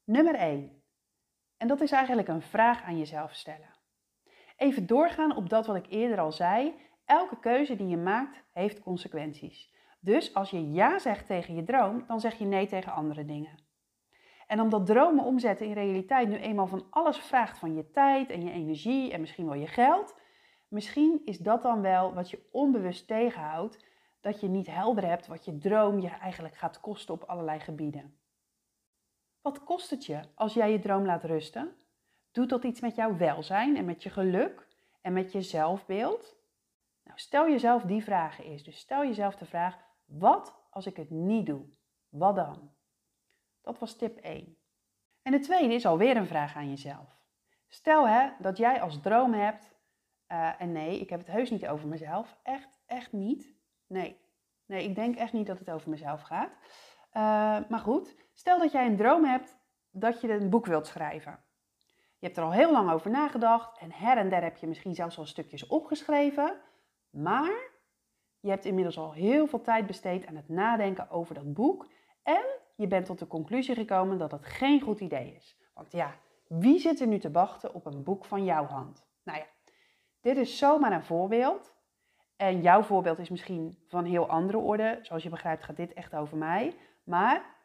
Nummer 0.04 0.36
1. 0.36 0.84
En 1.58 1.68
dat 1.68 1.82
is 1.82 1.92
eigenlijk 1.92 2.28
een 2.28 2.42
vraag 2.42 2.84
aan 2.84 2.98
jezelf 2.98 3.34
stellen. 3.34 3.77
Even 4.58 4.88
doorgaan 4.88 5.36
op 5.36 5.50
dat 5.50 5.66
wat 5.66 5.76
ik 5.76 5.88
eerder 5.90 6.20
al 6.20 6.32
zei. 6.32 6.74
Elke 7.06 7.40
keuze 7.40 7.76
die 7.76 7.88
je 7.88 7.98
maakt 7.98 8.44
heeft 8.54 8.80
consequenties. 8.80 9.74
Dus 10.00 10.34
als 10.34 10.50
je 10.50 10.72
ja 10.72 11.00
zegt 11.00 11.26
tegen 11.26 11.56
je 11.56 11.64
droom, 11.64 12.04
dan 12.08 12.20
zeg 12.20 12.38
je 12.38 12.46
nee 12.46 12.68
tegen 12.68 12.94
andere 12.94 13.26
dingen. 13.26 13.66
En 14.48 14.62
omdat 14.62 14.86
dromen 14.86 15.24
omzetten 15.24 15.66
in 15.66 15.74
realiteit 15.74 16.28
nu 16.28 16.36
eenmaal 16.36 16.68
van 16.68 16.88
alles 16.90 17.18
vraagt 17.18 17.58
van 17.58 17.76
je 17.76 17.92
tijd 17.92 18.30
en 18.30 18.44
je 18.44 18.52
energie 18.52 19.12
en 19.12 19.20
misschien 19.20 19.46
wel 19.46 19.56
je 19.56 19.68
geld, 19.68 20.16
misschien 20.68 21.22
is 21.26 21.38
dat 21.38 21.62
dan 21.62 21.82
wel 21.82 22.14
wat 22.14 22.30
je 22.30 22.48
onbewust 22.52 23.08
tegenhoudt, 23.08 23.86
dat 24.22 24.40
je 24.40 24.48
niet 24.48 24.68
helder 24.68 25.08
hebt 25.08 25.28
wat 25.28 25.46
je 25.46 25.58
droom 25.58 26.00
je 26.00 26.10
eigenlijk 26.10 26.56
gaat 26.56 26.80
kosten 26.80 27.14
op 27.14 27.24
allerlei 27.24 27.60
gebieden. 27.60 28.20
Wat 29.42 29.64
kost 29.64 29.90
het 29.90 30.06
je 30.06 30.20
als 30.36 30.54
jij 30.54 30.72
je 30.72 30.80
droom 30.80 31.06
laat 31.06 31.24
rusten? 31.24 31.76
Doet 32.38 32.50
dat 32.50 32.64
iets 32.64 32.80
met 32.80 32.96
jouw 32.96 33.18
welzijn 33.18 33.78
en 33.78 33.86
met 33.86 34.04
je 34.04 34.10
geluk 34.10 34.68
en 35.02 35.14
met 35.14 35.32
je 35.32 35.42
zelfbeeld? 35.42 36.36
Nou, 37.04 37.20
stel 37.20 37.50
jezelf 37.50 37.84
die 37.84 38.04
vragen 38.04 38.44
eerst. 38.44 38.66
Dus 38.66 38.78
stel 38.78 39.04
jezelf 39.04 39.36
de 39.36 39.46
vraag: 39.46 39.78
wat 40.06 40.56
als 40.70 40.86
ik 40.86 40.98
het 40.98 41.10
niet 41.10 41.46
doe? 41.46 41.66
Wat 42.10 42.36
dan? 42.36 42.72
Dat 43.62 43.80
was 43.80 43.96
tip 43.96 44.18
1. 44.18 44.58
En 45.22 45.32
de 45.32 45.40
tweede 45.40 45.74
is 45.74 45.86
alweer 45.86 46.18
een 46.18 46.28
vraag 46.28 46.56
aan 46.56 46.70
jezelf. 46.70 47.20
Stel 47.68 48.08
hè, 48.08 48.30
dat 48.40 48.58
jij 48.58 48.82
als 48.82 49.02
droom 49.02 49.34
hebt, 49.34 49.76
eh, 50.28 50.62
en 50.62 50.72
nee, 50.72 51.00
ik 51.00 51.10
heb 51.10 51.20
het 51.20 51.32
heus 51.32 51.50
niet 51.50 51.68
over 51.68 51.88
mezelf, 51.88 52.38
echt, 52.44 52.70
echt 52.86 53.12
niet. 53.12 53.56
Nee, 53.88 54.20
nee, 54.66 54.84
ik 54.84 54.96
denk 54.96 55.16
echt 55.16 55.34
niet 55.34 55.48
dat 55.48 55.60
het 55.60 55.72
over 55.72 55.90
mezelf 55.90 56.22
gaat. 56.22 56.52
Uh, 57.14 57.70
maar 57.70 57.80
goed, 57.80 58.16
stel 58.34 58.60
dat 58.60 58.72
jij 58.72 58.86
een 58.86 58.98
droom 58.98 59.26
hebt 59.26 59.58
dat 59.92 60.22
je 60.22 60.32
een 60.32 60.50
boek 60.50 60.66
wilt 60.66 60.88
schrijven. 60.88 61.46
Je 62.20 62.26
hebt 62.26 62.38
er 62.38 62.44
al 62.44 62.52
heel 62.52 62.72
lang 62.72 62.92
over 62.92 63.12
nagedacht 63.12 63.78
en 63.78 63.92
her 63.92 64.18
en 64.18 64.30
der 64.30 64.44
heb 64.44 64.58
je 64.58 64.68
misschien 64.68 64.96
zelfs 64.96 65.18
al 65.18 65.26
stukjes 65.26 65.68
opgeschreven. 65.68 66.62
Maar 67.10 67.72
je 68.40 68.50
hebt 68.50 68.66
inmiddels 68.66 68.98
al 68.98 69.14
heel 69.14 69.48
veel 69.48 69.62
tijd 69.62 69.88
besteed 69.88 70.26
aan 70.26 70.36
het 70.36 70.50
nadenken 70.50 71.10
over 71.10 71.36
dat 71.36 71.54
boek 71.54 71.88
en 72.24 72.46
je 72.76 72.88
bent 72.88 73.06
tot 73.06 73.20
de 73.20 73.28
conclusie 73.28 73.76
gekomen 73.76 74.18
dat 74.18 74.32
het 74.32 74.46
geen 74.46 74.82
goed 74.82 75.00
idee 75.00 75.34
is. 75.36 75.58
Want 75.74 75.92
ja, 75.92 76.16
wie 76.48 76.80
zit 76.80 77.00
er 77.00 77.08
nu 77.08 77.20
te 77.20 77.32
wachten 77.32 77.74
op 77.74 77.86
een 77.86 78.04
boek 78.04 78.26
van 78.26 78.44
jouw 78.44 78.66
hand? 78.66 79.08
Nou 79.24 79.38
ja, 79.38 79.46
dit 80.22 80.38
is 80.38 80.58
zomaar 80.58 80.92
een 80.92 81.04
voorbeeld. 81.04 81.76
En 82.36 82.62
jouw 82.62 82.82
voorbeeld 82.82 83.20
is 83.20 83.30
misschien 83.30 83.78
van 83.88 84.06
heel 84.06 84.28
andere 84.28 84.58
orde. 84.58 85.00
Zoals 85.02 85.24
je 85.24 85.30
begrijpt 85.30 85.64
gaat 85.64 85.76
dit 85.76 85.94
echt 85.94 86.16
over 86.16 86.38
mij. 86.38 86.76
Maar 87.04 87.56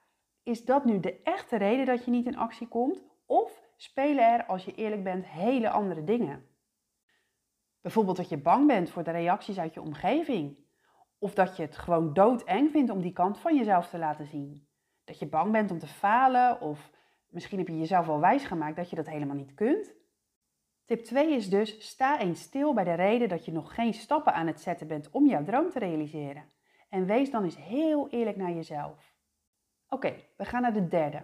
is 0.42 0.64
dat 0.64 0.84
nu 0.84 1.00
de 1.00 1.22
echte 1.22 1.56
reden 1.56 1.86
dat 1.86 2.04
je 2.04 2.10
niet 2.10 2.26
in 2.26 2.36
actie 2.36 2.68
komt? 2.68 3.02
Of 3.26 3.62
spelen 3.82 4.32
er, 4.32 4.46
als 4.46 4.64
je 4.64 4.74
eerlijk 4.74 5.04
bent, 5.04 5.26
hele 5.26 5.70
andere 5.70 6.04
dingen? 6.04 6.46
Bijvoorbeeld 7.80 8.16
dat 8.16 8.28
je 8.28 8.38
bang 8.38 8.66
bent 8.66 8.90
voor 8.90 9.02
de 9.02 9.10
reacties 9.10 9.58
uit 9.58 9.74
je 9.74 9.80
omgeving. 9.80 10.56
Of 11.18 11.34
dat 11.34 11.56
je 11.56 11.62
het 11.62 11.76
gewoon 11.76 12.12
doodeng 12.12 12.70
vindt 12.70 12.90
om 12.90 13.00
die 13.00 13.12
kant 13.12 13.38
van 13.38 13.56
jezelf 13.56 13.88
te 13.88 13.98
laten 13.98 14.26
zien. 14.26 14.68
Dat 15.04 15.18
je 15.18 15.26
bang 15.26 15.52
bent 15.52 15.70
om 15.70 15.78
te 15.78 15.86
falen 15.86 16.60
of 16.60 16.90
misschien 17.28 17.58
heb 17.58 17.68
je 17.68 17.78
jezelf 17.78 18.06
wel 18.06 18.20
wijsgemaakt 18.20 18.76
dat 18.76 18.90
je 18.90 18.96
dat 18.96 19.06
helemaal 19.08 19.36
niet 19.36 19.54
kunt. 19.54 19.94
Tip 20.84 21.04
2 21.04 21.34
is 21.34 21.50
dus 21.50 21.88
sta 21.88 22.20
eens 22.20 22.40
stil 22.40 22.74
bij 22.74 22.84
de 22.84 22.94
reden 22.94 23.28
dat 23.28 23.44
je 23.44 23.52
nog 23.52 23.74
geen 23.74 23.94
stappen 23.94 24.34
aan 24.34 24.46
het 24.46 24.60
zetten 24.60 24.86
bent 24.86 25.10
om 25.10 25.26
jouw 25.26 25.44
droom 25.44 25.70
te 25.70 25.78
realiseren. 25.78 26.44
En 26.88 27.06
wees 27.06 27.30
dan 27.30 27.44
eens 27.44 27.56
heel 27.56 28.08
eerlijk 28.08 28.36
naar 28.36 28.52
jezelf. 28.52 29.14
Oké, 29.88 30.14
we 30.36 30.44
gaan 30.44 30.62
naar 30.62 30.72
de 30.72 30.88
derde. 30.88 31.22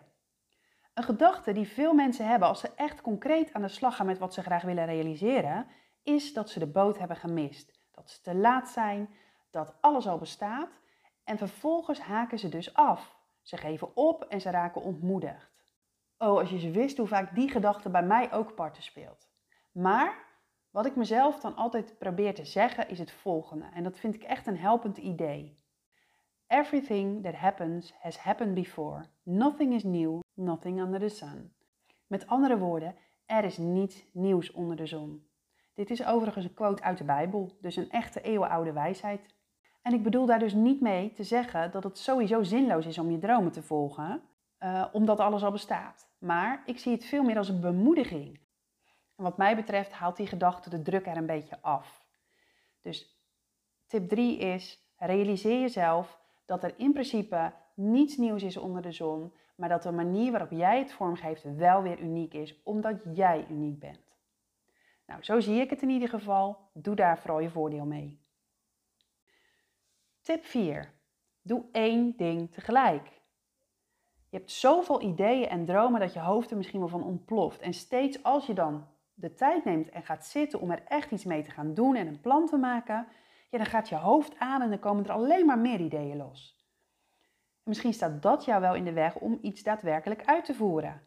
Een 0.99 1.05
gedachte 1.05 1.53
die 1.53 1.69
veel 1.69 1.95
mensen 1.95 2.27
hebben 2.27 2.49
als 2.49 2.61
ze 2.61 2.71
echt 2.77 3.01
concreet 3.01 3.53
aan 3.53 3.63
de 3.63 3.69
slag 3.69 3.97
gaan 3.97 4.07
met 4.07 4.19
wat 4.19 4.35
ze 4.35 4.43
graag 4.43 4.63
willen 4.63 4.87
realiseren, 4.87 5.67
is 6.03 6.33
dat 6.33 6.51
ze 6.51 6.59
de 6.59 6.67
boot 6.67 6.99
hebben 6.99 7.17
gemist. 7.17 7.79
Dat 7.91 8.11
ze 8.11 8.21
te 8.21 8.35
laat 8.35 8.69
zijn, 8.69 9.11
dat 9.51 9.77
alles 9.81 10.07
al 10.07 10.19
bestaat 10.19 10.81
en 11.25 11.39
vervolgens 11.39 12.01
haken 12.01 12.39
ze 12.39 12.49
dus 12.49 12.75
af. 12.75 13.17
Ze 13.43 13.57
geven 13.57 13.97
op 13.97 14.25
en 14.25 14.41
ze 14.41 14.51
raken 14.51 14.83
ontmoedigd. 14.83 15.75
Oh, 16.17 16.39
als 16.39 16.51
je 16.51 16.59
ze 16.59 16.71
wist 16.71 16.97
hoe 16.97 17.07
vaak 17.07 17.35
die 17.35 17.51
gedachte 17.51 17.91
bij 17.91 18.05
mij 18.05 18.33
ook 18.33 18.55
parten 18.55 18.83
speelt. 18.83 19.29
Maar 19.73 20.25
wat 20.71 20.87
ik 20.87 20.97
mezelf 20.97 21.41
dan 21.41 21.57
altijd 21.57 21.99
probeer 21.99 22.35
te 22.35 22.45
zeggen 22.45 22.89
is 22.89 22.99
het 22.99 23.11
volgende 23.11 23.67
en 23.75 23.83
dat 23.83 23.99
vind 23.99 24.15
ik 24.15 24.23
echt 24.23 24.47
een 24.47 24.59
helpend 24.59 24.97
idee. 24.97 25.59
Everything 26.47 27.23
that 27.23 27.35
happens 27.35 27.95
has 27.99 28.19
happened 28.19 28.55
before. 28.55 29.07
Nothing 29.23 29.75
is 29.75 29.85
new, 29.85 30.21
nothing 30.39 30.81
under 30.81 31.01
the 31.01 31.09
sun. 31.09 31.53
Met 32.07 32.27
andere 32.27 32.59
woorden, 32.59 32.95
er 33.27 33.45
is 33.45 33.57
niets 33.57 34.05
nieuws 34.13 34.51
onder 34.53 34.77
de 34.77 34.87
zon. 34.87 35.27
Dit 35.75 35.91
is 35.91 36.05
overigens 36.05 36.45
een 36.45 36.55
quote 36.55 36.83
uit 36.83 36.99
de 36.99 37.05
Bijbel, 37.05 37.57
dus 37.61 37.77
een 37.77 37.91
echte 37.91 38.21
eeuwenoude 38.21 38.73
wijsheid. 38.73 39.35
En 39.83 39.93
ik 39.93 40.03
bedoel 40.03 40.27
daar 40.27 40.39
dus 40.39 40.55
niet 40.55 40.81
mee 40.81 41.13
te 41.13 41.25
zeggen 41.25 41.71
dat 41.71 41.85
het 41.85 41.99
sowieso 41.99 42.43
zinloos 42.43 42.87
is 42.87 42.99
om 42.99 43.11
je 43.11 43.19
dromen 43.19 43.53
te 43.53 43.63
volgen, 43.63 44.23
uh, 44.61 44.85
omdat 44.93 45.21
alles 45.21 45.45
al 45.45 45.53
bestaat. 45.53 46.09
Maar 46.19 46.63
ik 46.67 46.79
zie 46.79 46.93
het 46.93 47.05
veel 47.05 47.23
meer 47.23 47.37
als 47.37 47.49
een 47.49 47.61
bemoediging. 47.61 48.41
En 49.17 49.25
wat 49.25 49.37
mij 49.37 49.57
betreft 49.57 49.93
haalt 49.93 50.17
die 50.17 50.27
gedachte 50.27 50.71
de 50.71 50.83
druk 50.83 51.07
er 51.07 51.17
een 51.17 51.27
beetje 51.27 51.59
af. 51.61 52.07
Dus 52.81 53.23
tip 53.87 54.09
3 54.09 54.39
is: 54.39 54.93
realiseer 54.97 55.61
jezelf 55.61 56.21
dat 56.45 56.65
er 56.65 56.75
in 56.77 56.93
principe 56.93 57.53
niets 57.75 58.17
nieuws 58.17 58.43
is 58.43 58.57
onder 58.57 58.83
de 58.83 58.93
zon, 58.93 59.33
maar 59.59 59.69
dat 59.69 59.83
de 59.83 59.93
manier 59.93 60.31
waarop 60.31 60.51
jij 60.51 60.79
het 60.79 60.93
vormgeeft 60.93 61.57
wel 61.57 61.83
weer 61.83 62.01
uniek 62.01 62.35
is, 62.35 62.63
omdat 62.63 63.01
jij 63.15 63.47
uniek 63.51 63.79
bent. 63.79 64.17
Nou, 65.07 65.23
zo 65.23 65.41
zie 65.41 65.61
ik 65.61 65.71
het 65.71 65.83
in 65.83 65.89
ieder 65.89 66.09
geval. 66.09 66.71
Doe 66.73 66.95
daar 66.95 67.19
vooral 67.19 67.41
je 67.41 67.51
voordeel 67.51 67.85
mee. 67.85 68.21
Tip 70.21 70.45
4. 70.45 70.93
Doe 71.43 71.65
één 71.73 72.17
ding 72.17 72.53
tegelijk. 72.53 73.07
Je 74.29 74.37
hebt 74.37 74.51
zoveel 74.51 75.03
ideeën 75.03 75.49
en 75.49 75.65
dromen 75.65 76.01
dat 76.01 76.13
je 76.13 76.21
hoofd 76.21 76.51
er 76.51 76.57
misschien 76.57 76.81
wel 76.81 76.89
van 76.89 77.05
ontploft. 77.05 77.61
En 77.61 77.73
steeds 77.73 78.23
als 78.23 78.47
je 78.47 78.55
dan 78.55 78.87
de 79.15 79.35
tijd 79.35 79.65
neemt 79.65 79.89
en 79.89 80.03
gaat 80.03 80.27
zitten 80.27 80.61
om 80.61 80.71
er 80.71 80.83
echt 80.85 81.11
iets 81.11 81.25
mee 81.25 81.43
te 81.43 81.51
gaan 81.51 81.75
doen 81.75 81.97
en 81.97 82.07
een 82.07 82.21
plan 82.21 82.47
te 82.47 82.57
maken, 82.57 83.07
ja, 83.51 83.59
dan 83.59 83.67
gaat 83.67 83.89
je 83.89 83.97
hoofd 83.97 84.39
aan 84.39 84.63
en 84.63 84.71
dan 84.71 84.79
komen 84.79 85.05
er 85.05 85.13
alleen 85.13 85.47
maar 85.47 85.59
meer 85.59 85.81
ideeën 85.81 86.17
los. 86.17 86.58
En 87.69 87.75
misschien 87.75 87.95
staat 87.95 88.23
dat 88.23 88.45
jou 88.45 88.61
wel 88.61 88.75
in 88.75 88.85
de 88.85 88.93
weg 88.93 89.15
om 89.15 89.39
iets 89.43 89.63
daadwerkelijk 89.63 90.25
uit 90.25 90.45
te 90.45 90.55
voeren. 90.55 91.03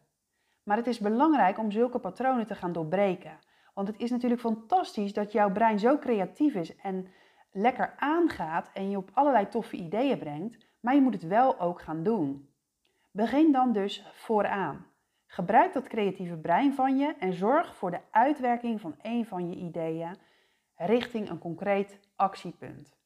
Maar 0.62 0.76
het 0.76 0.86
is 0.86 0.98
belangrijk 0.98 1.58
om 1.58 1.70
zulke 1.70 1.98
patronen 1.98 2.46
te 2.46 2.54
gaan 2.54 2.72
doorbreken. 2.72 3.38
Want 3.74 3.88
het 3.88 3.98
is 3.98 4.10
natuurlijk 4.10 4.40
fantastisch 4.40 5.12
dat 5.12 5.32
jouw 5.32 5.52
brein 5.52 5.78
zo 5.78 5.98
creatief 5.98 6.54
is 6.54 6.76
en 6.76 7.06
lekker 7.50 7.94
aangaat 7.96 8.70
en 8.72 8.90
je 8.90 8.96
op 8.96 9.10
allerlei 9.12 9.48
toffe 9.48 9.76
ideeën 9.76 10.18
brengt, 10.18 10.66
maar 10.80 10.94
je 10.94 11.00
moet 11.00 11.12
het 11.12 11.26
wel 11.26 11.60
ook 11.60 11.80
gaan 11.80 12.02
doen. 12.02 12.48
Begin 13.10 13.52
dan 13.52 13.72
dus 13.72 14.06
vooraan. 14.12 14.86
Gebruik 15.26 15.72
dat 15.72 15.88
creatieve 15.88 16.36
brein 16.36 16.74
van 16.74 16.98
je 16.98 17.14
en 17.18 17.32
zorg 17.32 17.76
voor 17.76 17.90
de 17.90 18.00
uitwerking 18.10 18.80
van 18.80 18.94
een 19.02 19.26
van 19.26 19.50
je 19.50 19.56
ideeën 19.56 20.16
richting 20.76 21.30
een 21.30 21.38
concreet 21.38 22.00
actiepunt. 22.16 22.96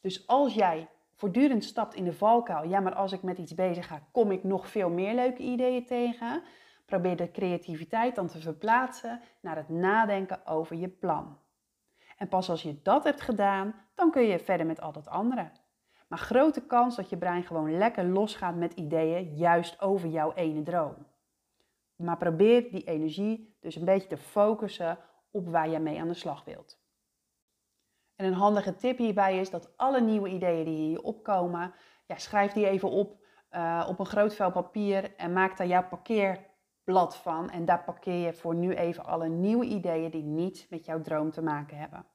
Dus 0.00 0.26
als 0.26 0.54
jij 0.54 0.88
voortdurend 1.22 1.64
stapt 1.64 1.94
in 1.94 2.04
de 2.04 2.12
valkuil, 2.12 2.68
ja, 2.68 2.80
maar 2.80 2.94
als 2.94 3.12
ik 3.12 3.22
met 3.22 3.38
iets 3.38 3.54
bezig 3.54 3.86
ga, 3.86 4.02
kom 4.12 4.30
ik 4.30 4.44
nog 4.44 4.68
veel 4.68 4.90
meer 4.90 5.14
leuke 5.14 5.42
ideeën 5.42 5.86
tegen. 5.86 6.42
Probeer 6.86 7.16
de 7.16 7.30
creativiteit 7.30 8.14
dan 8.14 8.26
te 8.26 8.40
verplaatsen 8.40 9.20
naar 9.40 9.56
het 9.56 9.68
nadenken 9.68 10.46
over 10.46 10.76
je 10.76 10.88
plan. 10.88 11.38
En 12.16 12.28
pas 12.28 12.50
als 12.50 12.62
je 12.62 12.82
dat 12.82 13.04
hebt 13.04 13.20
gedaan, 13.20 13.74
dan 13.94 14.10
kun 14.10 14.22
je 14.22 14.38
verder 14.38 14.66
met 14.66 14.80
al 14.80 14.92
dat 14.92 15.08
andere. 15.08 15.50
Maar 16.08 16.18
grote 16.18 16.66
kans 16.66 16.96
dat 16.96 17.10
je 17.10 17.16
brein 17.16 17.42
gewoon 17.42 17.76
lekker 17.76 18.04
losgaat 18.04 18.56
met 18.56 18.72
ideeën 18.72 19.34
juist 19.34 19.80
over 19.80 20.08
jouw 20.08 20.32
ene 20.32 20.62
droom. 20.62 20.94
Maar 21.96 22.16
probeer 22.16 22.70
die 22.70 22.84
energie 22.84 23.56
dus 23.60 23.76
een 23.76 23.84
beetje 23.84 24.08
te 24.08 24.16
focussen 24.16 24.98
op 25.30 25.48
waar 25.48 25.68
je 25.68 25.78
mee 25.78 26.00
aan 26.00 26.08
de 26.08 26.14
slag 26.14 26.44
wilt. 26.44 26.81
En 28.16 28.26
een 28.26 28.34
handige 28.34 28.74
tip 28.74 28.98
hierbij 28.98 29.38
is 29.38 29.50
dat 29.50 29.76
alle 29.76 30.00
nieuwe 30.00 30.28
ideeën 30.28 30.64
die 30.64 30.76
hier 30.76 31.02
opkomen, 31.02 31.74
ja, 32.06 32.18
schrijf 32.18 32.52
die 32.52 32.66
even 32.66 32.90
op 32.90 33.20
uh, 33.52 33.86
op 33.88 33.98
een 33.98 34.06
groot 34.06 34.34
vel 34.34 34.50
papier 34.50 35.16
en 35.16 35.32
maak 35.32 35.56
daar 35.56 35.66
jouw 35.66 35.88
parkeerblad 35.88 37.16
van. 37.16 37.50
En 37.50 37.64
daar 37.64 37.84
parkeer 37.84 38.26
je 38.26 38.32
voor 38.32 38.54
nu 38.54 38.74
even 38.74 39.04
alle 39.04 39.28
nieuwe 39.28 39.64
ideeën 39.64 40.10
die 40.10 40.22
niets 40.22 40.68
met 40.68 40.84
jouw 40.84 41.00
droom 41.00 41.30
te 41.30 41.42
maken 41.42 41.76
hebben. 41.76 42.06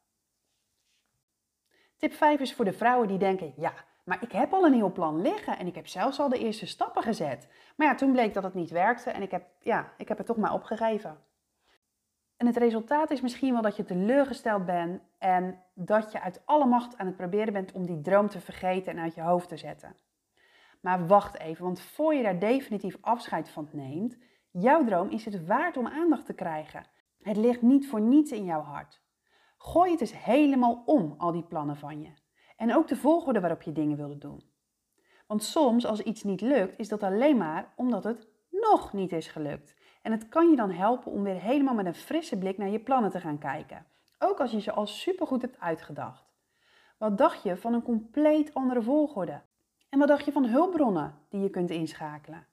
Tip 1.98 2.13
5 2.13 2.39
is 2.39 2.54
voor 2.54 2.66
de 2.66 2.74
vrouwen 2.74 3.08
die 3.08 3.18
denken: 3.18 3.54
ja, 3.56 3.74
maar 4.04 4.24
ik 4.24 4.32
heb 4.32 4.54
al 4.54 4.66
een 4.66 4.74
heel 4.74 4.92
plan 4.92 5.22
liggen 5.22 5.58
en 5.58 5.68
ik 5.68 5.75
heb 5.75 5.88
zelfs 5.88 6.20
al 6.20 6.30
de 6.30 6.39
eerste 6.39 6.68
stappen 6.68 7.04
gezet. 7.04 7.50
Maar 7.75 7.88
ja, 7.88 7.96
toen 7.96 8.12
bleek 8.12 8.34
dat 8.34 8.44
het 8.44 8.54
niet 8.54 8.70
werkte 8.70 9.10
en 9.10 9.22
ik 9.22 9.32
heb, 9.32 9.48
ja, 9.60 9.94
ik 9.98 10.08
heb 10.08 10.18
het 10.18 10.27
toch 10.27 10.38
maar 10.38 10.54
opgegeven. 10.54 11.18
En 12.38 12.46
het 12.46 12.58
resultaat 12.58 13.12
is 13.12 13.22
misschien 13.22 13.53
wel 13.53 13.62
dat 13.62 13.75
je 13.75 13.84
teleurgesteld 13.84 14.65
bent 14.65 15.01
en 15.17 15.63
dat 15.74 16.12
je 16.12 16.22
uit 16.22 16.41
alle 16.46 16.65
macht 16.65 16.98
aan 16.98 17.06
het 17.06 17.15
proberen 17.15 17.53
bent 17.53 17.72
om 17.72 17.86
die 17.86 18.01
droom 18.01 18.29
te 18.29 18.39
vergeten 18.39 18.91
en 18.91 19.00
uit 19.00 19.15
je 19.15 19.22
hoofd 19.22 19.50
te 19.50 19.58
zetten. 19.58 19.96
Maar 20.82 21.08
wacht 21.08 21.39
even, 21.39 21.63
want 21.63 21.79
voor 21.79 22.13
je 22.13 22.24
daar 22.24 22.39
definitief 22.39 22.98
afscheid 23.01 23.50
van 23.50 23.70
neemt, 23.72 24.17
jouw 24.51 24.84
droom 24.84 25.10
is 25.10 25.25
het 25.25 25.46
waard 25.46 25.77
om 25.77 25.88
aandacht 25.88 26.25
te 26.25 26.34
krijgen. 26.34 26.86
Het 27.22 27.38
ligt 27.38 27.62
niet 27.62 27.88
voor 27.88 28.01
niets 28.01 28.32
in 28.32 28.46
jouw 28.46 28.62
hart. 28.62 29.01
Gooi 29.58 29.91
het 29.91 30.01
eens 30.01 30.24
helemaal 30.24 30.84
om, 30.86 31.15
al 31.17 31.32
die 31.32 31.44
plannen 31.44 31.77
van 31.77 32.01
je. 32.01 32.12
En 32.56 32.75
ook 32.75 32.88
de 32.88 32.96
volgorde 32.96 33.39
waarop 33.39 33.62
je 33.62 33.72
dingen 33.72 33.98
wilde 33.98 34.17
doen. 34.17 34.51
Want 35.27 35.44
soms, 35.44 35.86
als 35.86 36.01
iets 36.01 36.24
niet 36.24 36.41
lukt, 36.41 36.79
is 36.79 36.88
dat 36.88 37.03
alleen 37.03 37.38
maar 37.38 37.74
omdat 37.75 38.03
het 38.03 38.27
nog 38.50 38.94
niet 38.94 39.12
is 39.12 39.27
gelukt. 39.27 39.75
En 40.08 40.14
het 40.14 40.30
kan 40.30 40.50
je 40.50 40.56
dan 40.56 40.72
helpen 40.72 41.12
om 41.12 41.24
weer 41.24 41.42
helemaal 41.42 41.74
met 41.74 41.86
een 41.86 41.96
frisse 41.96 42.38
blik 42.38 42.58
naar 42.58 42.70
je 42.70 42.80
plannen 42.80 43.12
te 43.12 43.20
gaan 43.20 43.38
kijken. 43.38 43.86
Ook 44.20 44.40
als 44.40 44.52
je 44.52 44.62
ze 44.62 44.72
al 44.72 44.88
supergoed 44.88 45.42
hebt 45.42 45.60
uitgedacht. 45.60 46.24
Wat 46.98 47.18
dacht 47.18 47.44
je 47.44 47.58
van 47.58 47.74
een 47.74 47.82
compleet 47.82 48.54
andere 48.54 48.82
volgorde? 48.82 49.42
En 49.90 50.00
wat 50.00 50.08
dacht 50.08 50.26
je 50.26 50.32
van 50.32 50.46
hulpbronnen 50.46 51.16
die 51.30 51.42
je 51.42 51.50
kunt 51.50 51.70
inschakelen? 51.70 52.48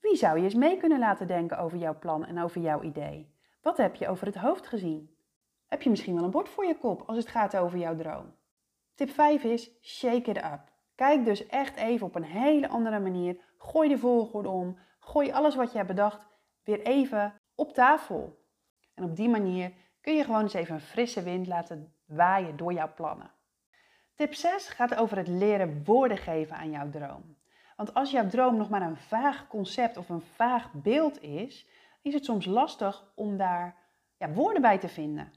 Wie 0.00 0.16
zou 0.16 0.38
je 0.38 0.44
eens 0.44 0.54
mee 0.54 0.76
kunnen 0.76 0.98
laten 0.98 1.26
denken 1.26 1.58
over 1.58 1.78
jouw 1.78 1.98
plan 1.98 2.24
en 2.24 2.42
over 2.42 2.60
jouw 2.60 2.82
idee? 2.82 3.34
Wat 3.62 3.76
heb 3.76 3.94
je 3.94 4.08
over 4.08 4.26
het 4.26 4.36
hoofd 4.36 4.66
gezien? 4.66 5.14
Heb 5.66 5.82
je 5.82 5.90
misschien 5.90 6.14
wel 6.14 6.24
een 6.24 6.30
bord 6.30 6.48
voor 6.48 6.64
je 6.64 6.78
kop 6.78 7.02
als 7.06 7.16
het 7.16 7.28
gaat 7.28 7.56
over 7.56 7.78
jouw 7.78 7.96
droom? 7.96 8.34
Tip 8.94 9.10
5 9.10 9.44
is 9.44 9.70
shake 9.80 10.30
it 10.30 10.36
up. 10.36 10.60
Kijk 10.94 11.24
dus 11.24 11.46
echt 11.46 11.76
even 11.76 12.06
op 12.06 12.14
een 12.14 12.24
hele 12.24 12.68
andere 12.68 13.00
manier. 13.00 13.40
Gooi 13.58 13.88
de 13.88 13.98
volgorde 13.98 14.48
om. 14.48 14.78
Gooi 14.98 15.32
alles 15.32 15.54
wat 15.54 15.70
je 15.70 15.76
hebt 15.76 15.88
bedacht 15.88 16.27
weer 16.68 16.82
even 16.82 17.40
op 17.54 17.72
tafel. 17.72 18.46
En 18.94 19.04
op 19.04 19.16
die 19.16 19.28
manier 19.28 19.72
kun 20.00 20.16
je 20.16 20.24
gewoon 20.24 20.42
eens 20.42 20.52
even 20.52 20.74
een 20.74 20.80
frisse 20.80 21.22
wind 21.22 21.46
laten 21.46 21.94
waaien 22.04 22.56
door 22.56 22.72
jouw 22.72 22.92
plannen. 22.94 23.30
Tip 24.14 24.34
6 24.34 24.68
gaat 24.68 24.94
over 24.94 25.16
het 25.16 25.28
leren 25.28 25.84
woorden 25.84 26.18
geven 26.18 26.56
aan 26.56 26.70
jouw 26.70 26.90
droom. 26.90 27.36
Want 27.76 27.94
als 27.94 28.10
jouw 28.10 28.28
droom 28.28 28.56
nog 28.56 28.68
maar 28.68 28.82
een 28.82 28.96
vaag 28.96 29.46
concept 29.46 29.96
of 29.96 30.08
een 30.08 30.20
vaag 30.20 30.72
beeld 30.72 31.22
is, 31.22 31.68
is 32.02 32.14
het 32.14 32.24
soms 32.24 32.44
lastig 32.44 33.12
om 33.14 33.36
daar 33.36 33.76
ja, 34.16 34.30
woorden 34.30 34.62
bij 34.62 34.78
te 34.78 34.88
vinden. 34.88 35.32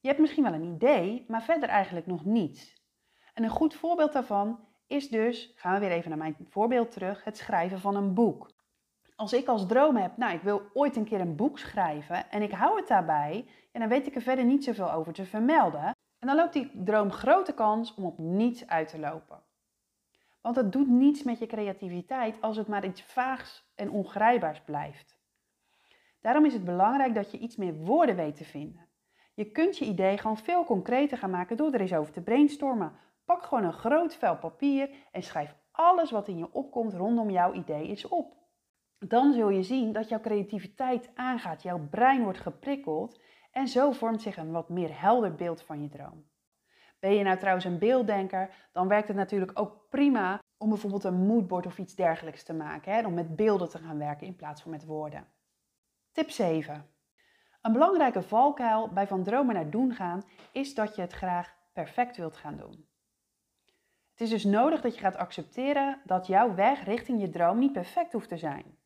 Je 0.00 0.08
hebt 0.08 0.20
misschien 0.20 0.44
wel 0.44 0.54
een 0.54 0.74
idee, 0.74 1.24
maar 1.28 1.42
verder 1.42 1.68
eigenlijk 1.68 2.06
nog 2.06 2.24
niets. 2.24 2.82
En 3.34 3.44
een 3.44 3.50
goed 3.50 3.74
voorbeeld 3.74 4.12
daarvan 4.12 4.68
is 4.86 5.08
dus, 5.08 5.52
gaan 5.54 5.74
we 5.74 5.80
weer 5.80 5.96
even 5.96 6.08
naar 6.08 6.18
mijn 6.18 6.36
voorbeeld 6.48 6.90
terug, 6.90 7.24
het 7.24 7.36
schrijven 7.36 7.80
van 7.80 7.96
een 7.96 8.14
boek. 8.14 8.50
Als 9.22 9.32
ik 9.32 9.48
als 9.48 9.66
droom 9.66 9.96
heb, 9.96 10.16
nou 10.16 10.34
ik 10.34 10.42
wil 10.42 10.62
ooit 10.72 10.96
een 10.96 11.04
keer 11.04 11.20
een 11.20 11.36
boek 11.36 11.58
schrijven 11.58 12.30
en 12.30 12.42
ik 12.42 12.52
hou 12.52 12.76
het 12.76 12.88
daarbij, 12.88 13.46
en 13.72 13.80
dan 13.80 13.88
weet 13.88 14.06
ik 14.06 14.14
er 14.14 14.22
verder 14.22 14.44
niet 14.44 14.64
zoveel 14.64 14.92
over 14.92 15.12
te 15.12 15.24
vermelden. 15.24 15.84
En 16.18 16.26
dan 16.26 16.36
loopt 16.36 16.52
die 16.52 16.70
droom 16.74 17.10
grote 17.10 17.54
kans 17.54 17.94
om 17.94 18.04
op 18.04 18.18
niets 18.18 18.66
uit 18.66 18.88
te 18.88 18.98
lopen. 18.98 19.42
Want 20.40 20.56
het 20.56 20.72
doet 20.72 20.88
niets 20.88 21.22
met 21.22 21.38
je 21.38 21.46
creativiteit 21.46 22.40
als 22.40 22.56
het 22.56 22.66
maar 22.68 22.84
iets 22.84 23.02
vaags 23.02 23.64
en 23.74 23.90
ongrijpbaars 23.90 24.60
blijft. 24.60 25.18
Daarom 26.20 26.44
is 26.44 26.52
het 26.52 26.64
belangrijk 26.64 27.14
dat 27.14 27.30
je 27.30 27.38
iets 27.38 27.56
meer 27.56 27.74
woorden 27.74 28.16
weet 28.16 28.36
te 28.36 28.44
vinden. 28.44 28.88
Je 29.34 29.50
kunt 29.50 29.78
je 29.78 29.84
idee 29.84 30.18
gewoon 30.18 30.38
veel 30.38 30.64
concreter 30.64 31.18
gaan 31.18 31.30
maken 31.30 31.56
door 31.56 31.72
er 31.72 31.80
eens 31.80 31.94
over 31.94 32.12
te 32.12 32.22
brainstormen. 32.22 32.92
Pak 33.24 33.42
gewoon 33.42 33.64
een 33.64 33.72
groot 33.72 34.14
vel 34.14 34.36
papier 34.36 34.90
en 35.12 35.22
schrijf 35.22 35.54
alles 35.70 36.10
wat 36.10 36.28
in 36.28 36.38
je 36.38 36.52
opkomt 36.52 36.94
rondom 36.94 37.30
jouw 37.30 37.52
idee 37.52 37.88
eens 37.88 38.08
op. 38.08 38.40
Dan 39.08 39.32
zul 39.32 39.48
je 39.48 39.62
zien 39.62 39.92
dat 39.92 40.08
jouw 40.08 40.20
creativiteit 40.20 41.10
aangaat, 41.14 41.62
jouw 41.62 41.88
brein 41.90 42.22
wordt 42.22 42.40
geprikkeld 42.40 43.20
en 43.50 43.68
zo 43.68 43.92
vormt 43.92 44.22
zich 44.22 44.36
een 44.36 44.52
wat 44.52 44.68
meer 44.68 45.00
helder 45.00 45.34
beeld 45.34 45.62
van 45.62 45.82
je 45.82 45.88
droom. 45.88 46.24
Ben 47.00 47.14
je 47.14 47.24
nou 47.24 47.38
trouwens 47.38 47.64
een 47.64 47.78
beelddenker, 47.78 48.68
dan 48.72 48.88
werkt 48.88 49.08
het 49.08 49.16
natuurlijk 49.16 49.58
ook 49.58 49.88
prima 49.88 50.40
om 50.58 50.68
bijvoorbeeld 50.68 51.04
een 51.04 51.26
moodboard 51.26 51.66
of 51.66 51.78
iets 51.78 51.94
dergelijks 51.94 52.42
te 52.42 52.52
maken. 52.52 52.92
Hè? 52.92 53.06
Om 53.06 53.14
met 53.14 53.36
beelden 53.36 53.68
te 53.68 53.78
gaan 53.78 53.98
werken 53.98 54.26
in 54.26 54.36
plaats 54.36 54.62
van 54.62 54.70
met 54.70 54.84
woorden. 54.84 55.26
Tip 56.12 56.30
7. 56.30 56.86
Een 57.62 57.72
belangrijke 57.72 58.22
valkuil 58.22 58.88
bij 58.88 59.06
van 59.06 59.22
dromen 59.22 59.54
naar 59.54 59.70
doen 59.70 59.92
gaan 59.94 60.22
is 60.52 60.74
dat 60.74 60.94
je 60.96 61.00
het 61.00 61.12
graag 61.12 61.56
perfect 61.72 62.16
wilt 62.16 62.36
gaan 62.36 62.56
doen. 62.56 62.88
Het 64.10 64.20
is 64.20 64.30
dus 64.30 64.44
nodig 64.44 64.80
dat 64.80 64.94
je 64.94 65.00
gaat 65.00 65.16
accepteren 65.16 66.00
dat 66.04 66.26
jouw 66.26 66.54
weg 66.54 66.84
richting 66.84 67.20
je 67.20 67.30
droom 67.30 67.58
niet 67.58 67.72
perfect 67.72 68.12
hoeft 68.12 68.28
te 68.28 68.36
zijn. 68.36 68.80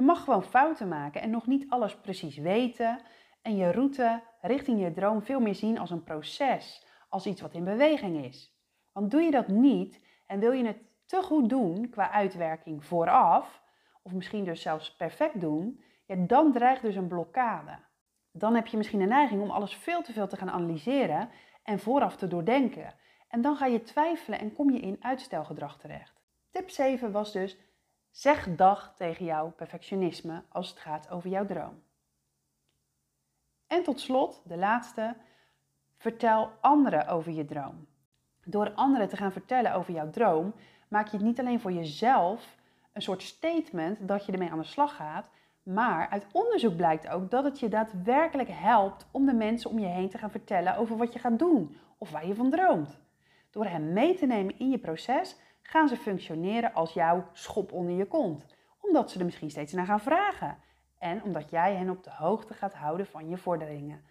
Je 0.00 0.06
mag 0.06 0.24
gewoon 0.24 0.42
fouten 0.42 0.88
maken 0.88 1.20
en 1.20 1.30
nog 1.30 1.46
niet 1.46 1.68
alles 1.68 1.96
precies 1.96 2.36
weten 2.36 3.00
en 3.42 3.56
je 3.56 3.70
route 3.70 4.22
richting 4.40 4.80
je 4.80 4.92
droom 4.92 5.22
veel 5.22 5.40
meer 5.40 5.54
zien 5.54 5.78
als 5.78 5.90
een 5.90 6.02
proces, 6.02 6.86
als 7.08 7.26
iets 7.26 7.40
wat 7.40 7.54
in 7.54 7.64
beweging 7.64 8.24
is. 8.24 8.56
Want 8.92 9.10
doe 9.10 9.20
je 9.20 9.30
dat 9.30 9.48
niet 9.48 10.00
en 10.26 10.40
wil 10.40 10.52
je 10.52 10.66
het 10.66 10.78
te 11.06 11.22
goed 11.22 11.48
doen 11.48 11.90
qua 11.90 12.10
uitwerking 12.10 12.84
vooraf, 12.84 13.62
of 14.02 14.12
misschien 14.12 14.44
dus 14.44 14.62
zelfs 14.62 14.96
perfect 14.96 15.40
doen, 15.40 15.82
ja, 16.06 16.16
dan 16.16 16.52
dreigt 16.52 16.82
dus 16.82 16.96
een 16.96 17.08
blokkade. 17.08 17.78
Dan 18.32 18.54
heb 18.54 18.66
je 18.66 18.76
misschien 18.76 19.00
een 19.00 19.08
neiging 19.08 19.42
om 19.42 19.50
alles 19.50 19.74
veel 19.74 20.02
te 20.02 20.12
veel 20.12 20.28
te 20.28 20.36
gaan 20.36 20.50
analyseren 20.50 21.28
en 21.62 21.78
vooraf 21.78 22.16
te 22.16 22.26
doordenken. 22.26 22.94
En 23.28 23.40
dan 23.40 23.56
ga 23.56 23.66
je 23.66 23.82
twijfelen 23.82 24.38
en 24.38 24.52
kom 24.52 24.70
je 24.70 24.80
in 24.80 24.96
uitstelgedrag 25.00 25.78
terecht. 25.78 26.22
Tip 26.50 26.70
7 26.70 27.12
was 27.12 27.32
dus: 27.32 27.58
zeg 28.10 28.54
dag 28.54 28.94
tegen 28.96 29.24
jouw 29.24 29.50
perfectionisme 29.50 30.42
als 30.48 30.68
het 30.68 30.78
gaat 30.78 31.10
over 31.10 31.30
jouw 31.30 31.46
droom. 31.46 31.82
En 33.66 33.82
tot 33.82 34.00
slot, 34.00 34.42
de 34.44 34.56
laatste, 34.56 35.16
vertel 35.96 36.50
anderen 36.60 37.08
over 37.08 37.32
je 37.32 37.44
droom. 37.44 37.86
Door 38.44 38.72
anderen 38.74 39.08
te 39.08 39.16
gaan 39.16 39.32
vertellen 39.32 39.74
over 39.74 39.92
jouw 39.92 40.10
droom, 40.10 40.54
maak 40.88 41.06
je 41.06 41.16
het 41.16 41.26
niet 41.26 41.40
alleen 41.40 41.60
voor 41.60 41.72
jezelf 41.72 42.58
een 42.92 43.02
soort 43.02 43.22
statement 43.22 44.08
dat 44.08 44.26
je 44.26 44.32
ermee 44.32 44.50
aan 44.50 44.58
de 44.58 44.64
slag 44.64 44.96
gaat, 44.96 45.30
maar 45.62 46.08
uit 46.08 46.26
onderzoek 46.32 46.76
blijkt 46.76 47.08
ook 47.08 47.30
dat 47.30 47.44
het 47.44 47.60
je 47.60 47.68
daadwerkelijk 47.68 48.48
helpt 48.52 49.06
om 49.10 49.26
de 49.26 49.32
mensen 49.32 49.70
om 49.70 49.78
je 49.78 49.86
heen 49.86 50.08
te 50.08 50.18
gaan 50.18 50.30
vertellen 50.30 50.76
over 50.76 50.96
wat 50.96 51.12
je 51.12 51.18
gaat 51.18 51.38
doen 51.38 51.76
of 51.98 52.10
waar 52.10 52.26
je 52.26 52.34
van 52.34 52.50
droomt. 52.50 53.00
Door 53.50 53.64
hen 53.64 53.92
mee 53.92 54.14
te 54.14 54.26
nemen 54.26 54.58
in 54.58 54.70
je 54.70 54.78
proces 54.78 55.36
gaan 55.70 55.88
ze 55.88 55.96
functioneren 55.96 56.74
als 56.74 56.92
jouw 56.92 57.28
schop 57.32 57.72
onder 57.72 57.96
je 57.96 58.06
kont, 58.06 58.46
omdat 58.80 59.10
ze 59.10 59.18
er 59.18 59.24
misschien 59.24 59.50
steeds 59.50 59.72
naar 59.72 59.86
gaan 59.86 60.00
vragen 60.00 60.58
en 60.98 61.22
omdat 61.22 61.50
jij 61.50 61.74
hen 61.74 61.90
op 61.90 62.04
de 62.04 62.10
hoogte 62.10 62.54
gaat 62.54 62.74
houden 62.74 63.06
van 63.06 63.28
je 63.28 63.36
vorderingen. 63.36 64.04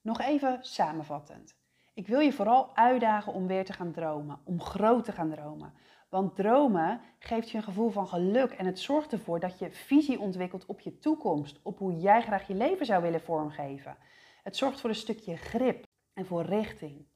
Nog 0.00 0.20
even 0.20 0.58
samenvattend. 0.60 1.56
Ik 1.92 2.06
wil 2.06 2.20
je 2.20 2.32
vooral 2.32 2.76
uitdagen 2.76 3.32
om 3.32 3.46
weer 3.46 3.64
te 3.64 3.72
gaan 3.72 3.92
dromen, 3.92 4.40
om 4.44 4.60
groot 4.60 5.04
te 5.04 5.12
gaan 5.12 5.30
dromen. 5.30 5.74
Want 6.08 6.36
dromen 6.36 7.00
geeft 7.18 7.50
je 7.50 7.56
een 7.56 7.62
gevoel 7.62 7.90
van 7.90 8.08
geluk 8.08 8.50
en 8.50 8.66
het 8.66 8.78
zorgt 8.78 9.12
ervoor 9.12 9.40
dat 9.40 9.58
je 9.58 9.72
visie 9.72 10.20
ontwikkelt 10.20 10.66
op 10.66 10.80
je 10.80 10.98
toekomst, 10.98 11.60
op 11.62 11.78
hoe 11.78 11.96
jij 11.96 12.22
graag 12.22 12.46
je 12.46 12.54
leven 12.54 12.86
zou 12.86 13.02
willen 13.02 13.20
vormgeven. 13.20 13.96
Het 14.42 14.56
zorgt 14.56 14.80
voor 14.80 14.90
een 14.90 14.96
stukje 14.96 15.36
grip 15.36 15.84
en 16.14 16.26
voor 16.26 16.42
richting. 16.42 17.06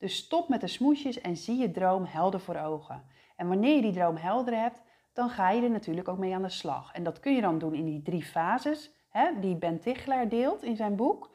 Dus 0.00 0.16
stop 0.16 0.48
met 0.48 0.60
de 0.60 0.66
smoesjes 0.66 1.20
en 1.20 1.36
zie 1.36 1.58
je 1.58 1.70
droom 1.70 2.04
helder 2.04 2.40
voor 2.40 2.56
ogen. 2.56 3.02
En 3.36 3.48
wanneer 3.48 3.74
je 3.74 3.82
die 3.82 3.92
droom 3.92 4.16
helder 4.16 4.54
hebt, 4.54 4.82
dan 5.12 5.30
ga 5.30 5.50
je 5.50 5.62
er 5.62 5.70
natuurlijk 5.70 6.08
ook 6.08 6.18
mee 6.18 6.34
aan 6.34 6.42
de 6.42 6.48
slag. 6.48 6.92
En 6.92 7.02
dat 7.02 7.20
kun 7.20 7.34
je 7.34 7.40
dan 7.40 7.58
doen 7.58 7.74
in 7.74 7.84
die 7.84 8.02
drie 8.02 8.24
fases 8.24 8.90
hè, 9.10 9.40
die 9.40 9.56
Ben 9.56 9.80
Tichelaar 9.80 10.28
deelt 10.28 10.62
in 10.62 10.76
zijn 10.76 10.96
boek. 10.96 11.30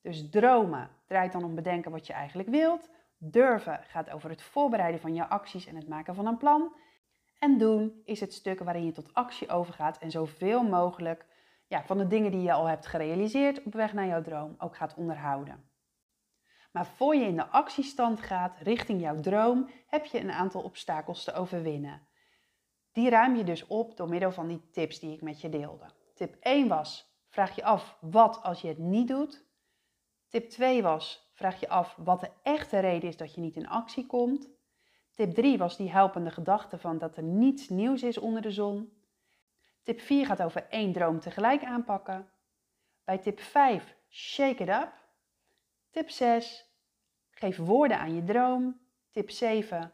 Dus 0.00 0.30
dromen 0.30 0.90
draait 1.06 1.32
dan 1.32 1.44
om 1.44 1.54
bedenken 1.54 1.90
wat 1.90 2.06
je 2.06 2.12
eigenlijk 2.12 2.48
wilt. 2.48 2.90
Durven 3.18 3.80
gaat 3.88 4.10
over 4.10 4.30
het 4.30 4.42
voorbereiden 4.42 5.00
van 5.00 5.14
je 5.14 5.28
acties 5.28 5.66
en 5.66 5.76
het 5.76 5.88
maken 5.88 6.14
van 6.14 6.26
een 6.26 6.36
plan. 6.36 6.74
En 7.38 7.58
doen 7.58 8.02
is 8.04 8.20
het 8.20 8.32
stuk 8.32 8.58
waarin 8.58 8.84
je 8.84 8.92
tot 8.92 9.14
actie 9.14 9.48
overgaat 9.48 9.98
en 9.98 10.10
zoveel 10.10 10.62
mogelijk 10.62 11.26
ja, 11.66 11.84
van 11.84 11.98
de 11.98 12.06
dingen 12.06 12.30
die 12.30 12.42
je 12.42 12.52
al 12.52 12.66
hebt 12.66 12.86
gerealiseerd 12.86 13.62
op 13.62 13.72
weg 13.72 13.92
naar 13.92 14.06
jouw 14.06 14.22
droom 14.22 14.54
ook 14.58 14.76
gaat 14.76 14.94
onderhouden. 14.94 15.70
Maar 16.72 16.86
voor 16.86 17.16
je 17.16 17.24
in 17.24 17.36
de 17.36 17.46
actiestand 17.46 18.20
gaat 18.20 18.58
richting 18.58 19.00
jouw 19.00 19.20
droom, 19.20 19.70
heb 19.86 20.04
je 20.04 20.20
een 20.20 20.32
aantal 20.32 20.62
obstakels 20.62 21.24
te 21.24 21.32
overwinnen. 21.32 22.06
Die 22.92 23.10
ruim 23.10 23.36
je 23.36 23.44
dus 23.44 23.66
op 23.66 23.96
door 23.96 24.08
middel 24.08 24.32
van 24.32 24.48
die 24.48 24.70
tips 24.70 24.98
die 24.98 25.12
ik 25.12 25.22
met 25.22 25.40
je 25.40 25.48
deelde. 25.48 25.86
Tip 26.14 26.36
1 26.40 26.68
was: 26.68 27.16
vraag 27.28 27.56
je 27.56 27.64
af 27.64 27.96
wat 28.00 28.42
als 28.42 28.60
je 28.60 28.68
het 28.68 28.78
niet 28.78 29.08
doet. 29.08 29.44
Tip 30.28 30.50
2 30.50 30.82
was: 30.82 31.30
vraag 31.32 31.60
je 31.60 31.68
af 31.68 31.96
wat 31.96 32.20
de 32.20 32.30
echte 32.42 32.78
reden 32.78 33.08
is 33.08 33.16
dat 33.16 33.34
je 33.34 33.40
niet 33.40 33.56
in 33.56 33.68
actie 33.68 34.06
komt. 34.06 34.48
Tip 35.14 35.34
3 35.34 35.58
was 35.58 35.76
die 35.76 35.90
helpende 35.90 36.30
gedachte 36.30 36.78
van 36.78 36.98
dat 36.98 37.16
er 37.16 37.22
niets 37.22 37.68
nieuws 37.68 38.02
is 38.02 38.18
onder 38.18 38.42
de 38.42 38.50
zon. 38.50 38.92
Tip 39.82 40.00
4 40.00 40.26
gaat 40.26 40.42
over 40.42 40.66
één 40.68 40.92
droom 40.92 41.20
tegelijk 41.20 41.64
aanpakken. 41.64 42.28
Bij 43.04 43.18
tip 43.18 43.40
5 43.40 43.96
shake 44.08 44.62
it 44.62 44.68
up. 44.68 45.01
Tip 45.92 46.10
6 46.10 46.70
geef 47.30 47.56
woorden 47.56 47.98
aan 47.98 48.14
je 48.14 48.24
droom. 48.24 48.80
Tip 49.10 49.30
7 49.30 49.92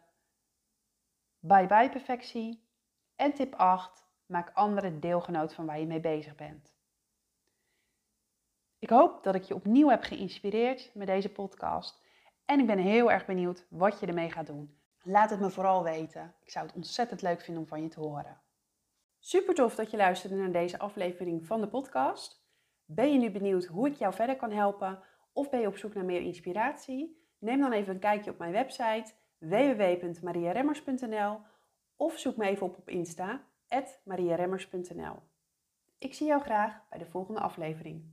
bye 1.38 1.66
bye 1.66 1.90
perfectie. 1.90 2.68
En 3.16 3.32
tip 3.32 3.54
8 3.54 4.06
maak 4.26 4.50
anderen 4.54 5.00
deelgenoot 5.00 5.54
van 5.54 5.66
waar 5.66 5.80
je 5.80 5.86
mee 5.86 6.00
bezig 6.00 6.34
bent. 6.34 6.74
Ik 8.78 8.90
hoop 8.90 9.22
dat 9.22 9.34
ik 9.34 9.42
je 9.42 9.54
opnieuw 9.54 9.88
heb 9.88 10.02
geïnspireerd 10.02 10.90
met 10.94 11.06
deze 11.06 11.32
podcast. 11.32 12.02
En 12.44 12.60
ik 12.60 12.66
ben 12.66 12.78
heel 12.78 13.10
erg 13.10 13.26
benieuwd 13.26 13.66
wat 13.70 14.00
je 14.00 14.06
ermee 14.06 14.30
gaat 14.30 14.46
doen. 14.46 14.78
Laat 15.02 15.30
het 15.30 15.40
me 15.40 15.50
vooral 15.50 15.82
weten. 15.82 16.34
Ik 16.40 16.50
zou 16.50 16.66
het 16.66 16.74
ontzettend 16.74 17.22
leuk 17.22 17.40
vinden 17.40 17.62
om 17.62 17.68
van 17.68 17.82
je 17.82 17.88
te 17.88 18.00
horen. 18.00 18.40
Super 19.18 19.54
tof 19.54 19.74
dat 19.74 19.90
je 19.90 19.96
luisterde 19.96 20.36
naar 20.36 20.52
deze 20.52 20.78
aflevering 20.78 21.46
van 21.46 21.60
de 21.60 21.68
podcast. 21.68 22.46
Ben 22.84 23.12
je 23.12 23.18
nu 23.18 23.30
benieuwd 23.30 23.64
hoe 23.64 23.88
ik 23.88 23.94
jou 23.94 24.14
verder 24.14 24.36
kan 24.36 24.50
helpen? 24.50 25.02
Of 25.38 25.50
ben 25.50 25.60
je 25.60 25.66
op 25.66 25.76
zoek 25.76 25.94
naar 25.94 26.04
meer 26.04 26.20
inspiratie? 26.20 27.26
Neem 27.38 27.60
dan 27.60 27.72
even 27.72 27.94
een 27.94 28.00
kijkje 28.00 28.30
op 28.30 28.38
mijn 28.38 28.52
website 28.52 29.12
www.mariaremmers.nl 29.38 31.40
of 31.96 32.18
zoek 32.18 32.36
me 32.36 32.46
even 32.46 32.66
op 32.66 32.78
op 32.78 32.88
Insta, 32.88 33.44
mariaremmers.nl. 34.04 35.16
Ik 35.98 36.14
zie 36.14 36.26
jou 36.26 36.42
graag 36.42 36.88
bij 36.88 36.98
de 36.98 37.06
volgende 37.06 37.40
aflevering. 37.40 38.04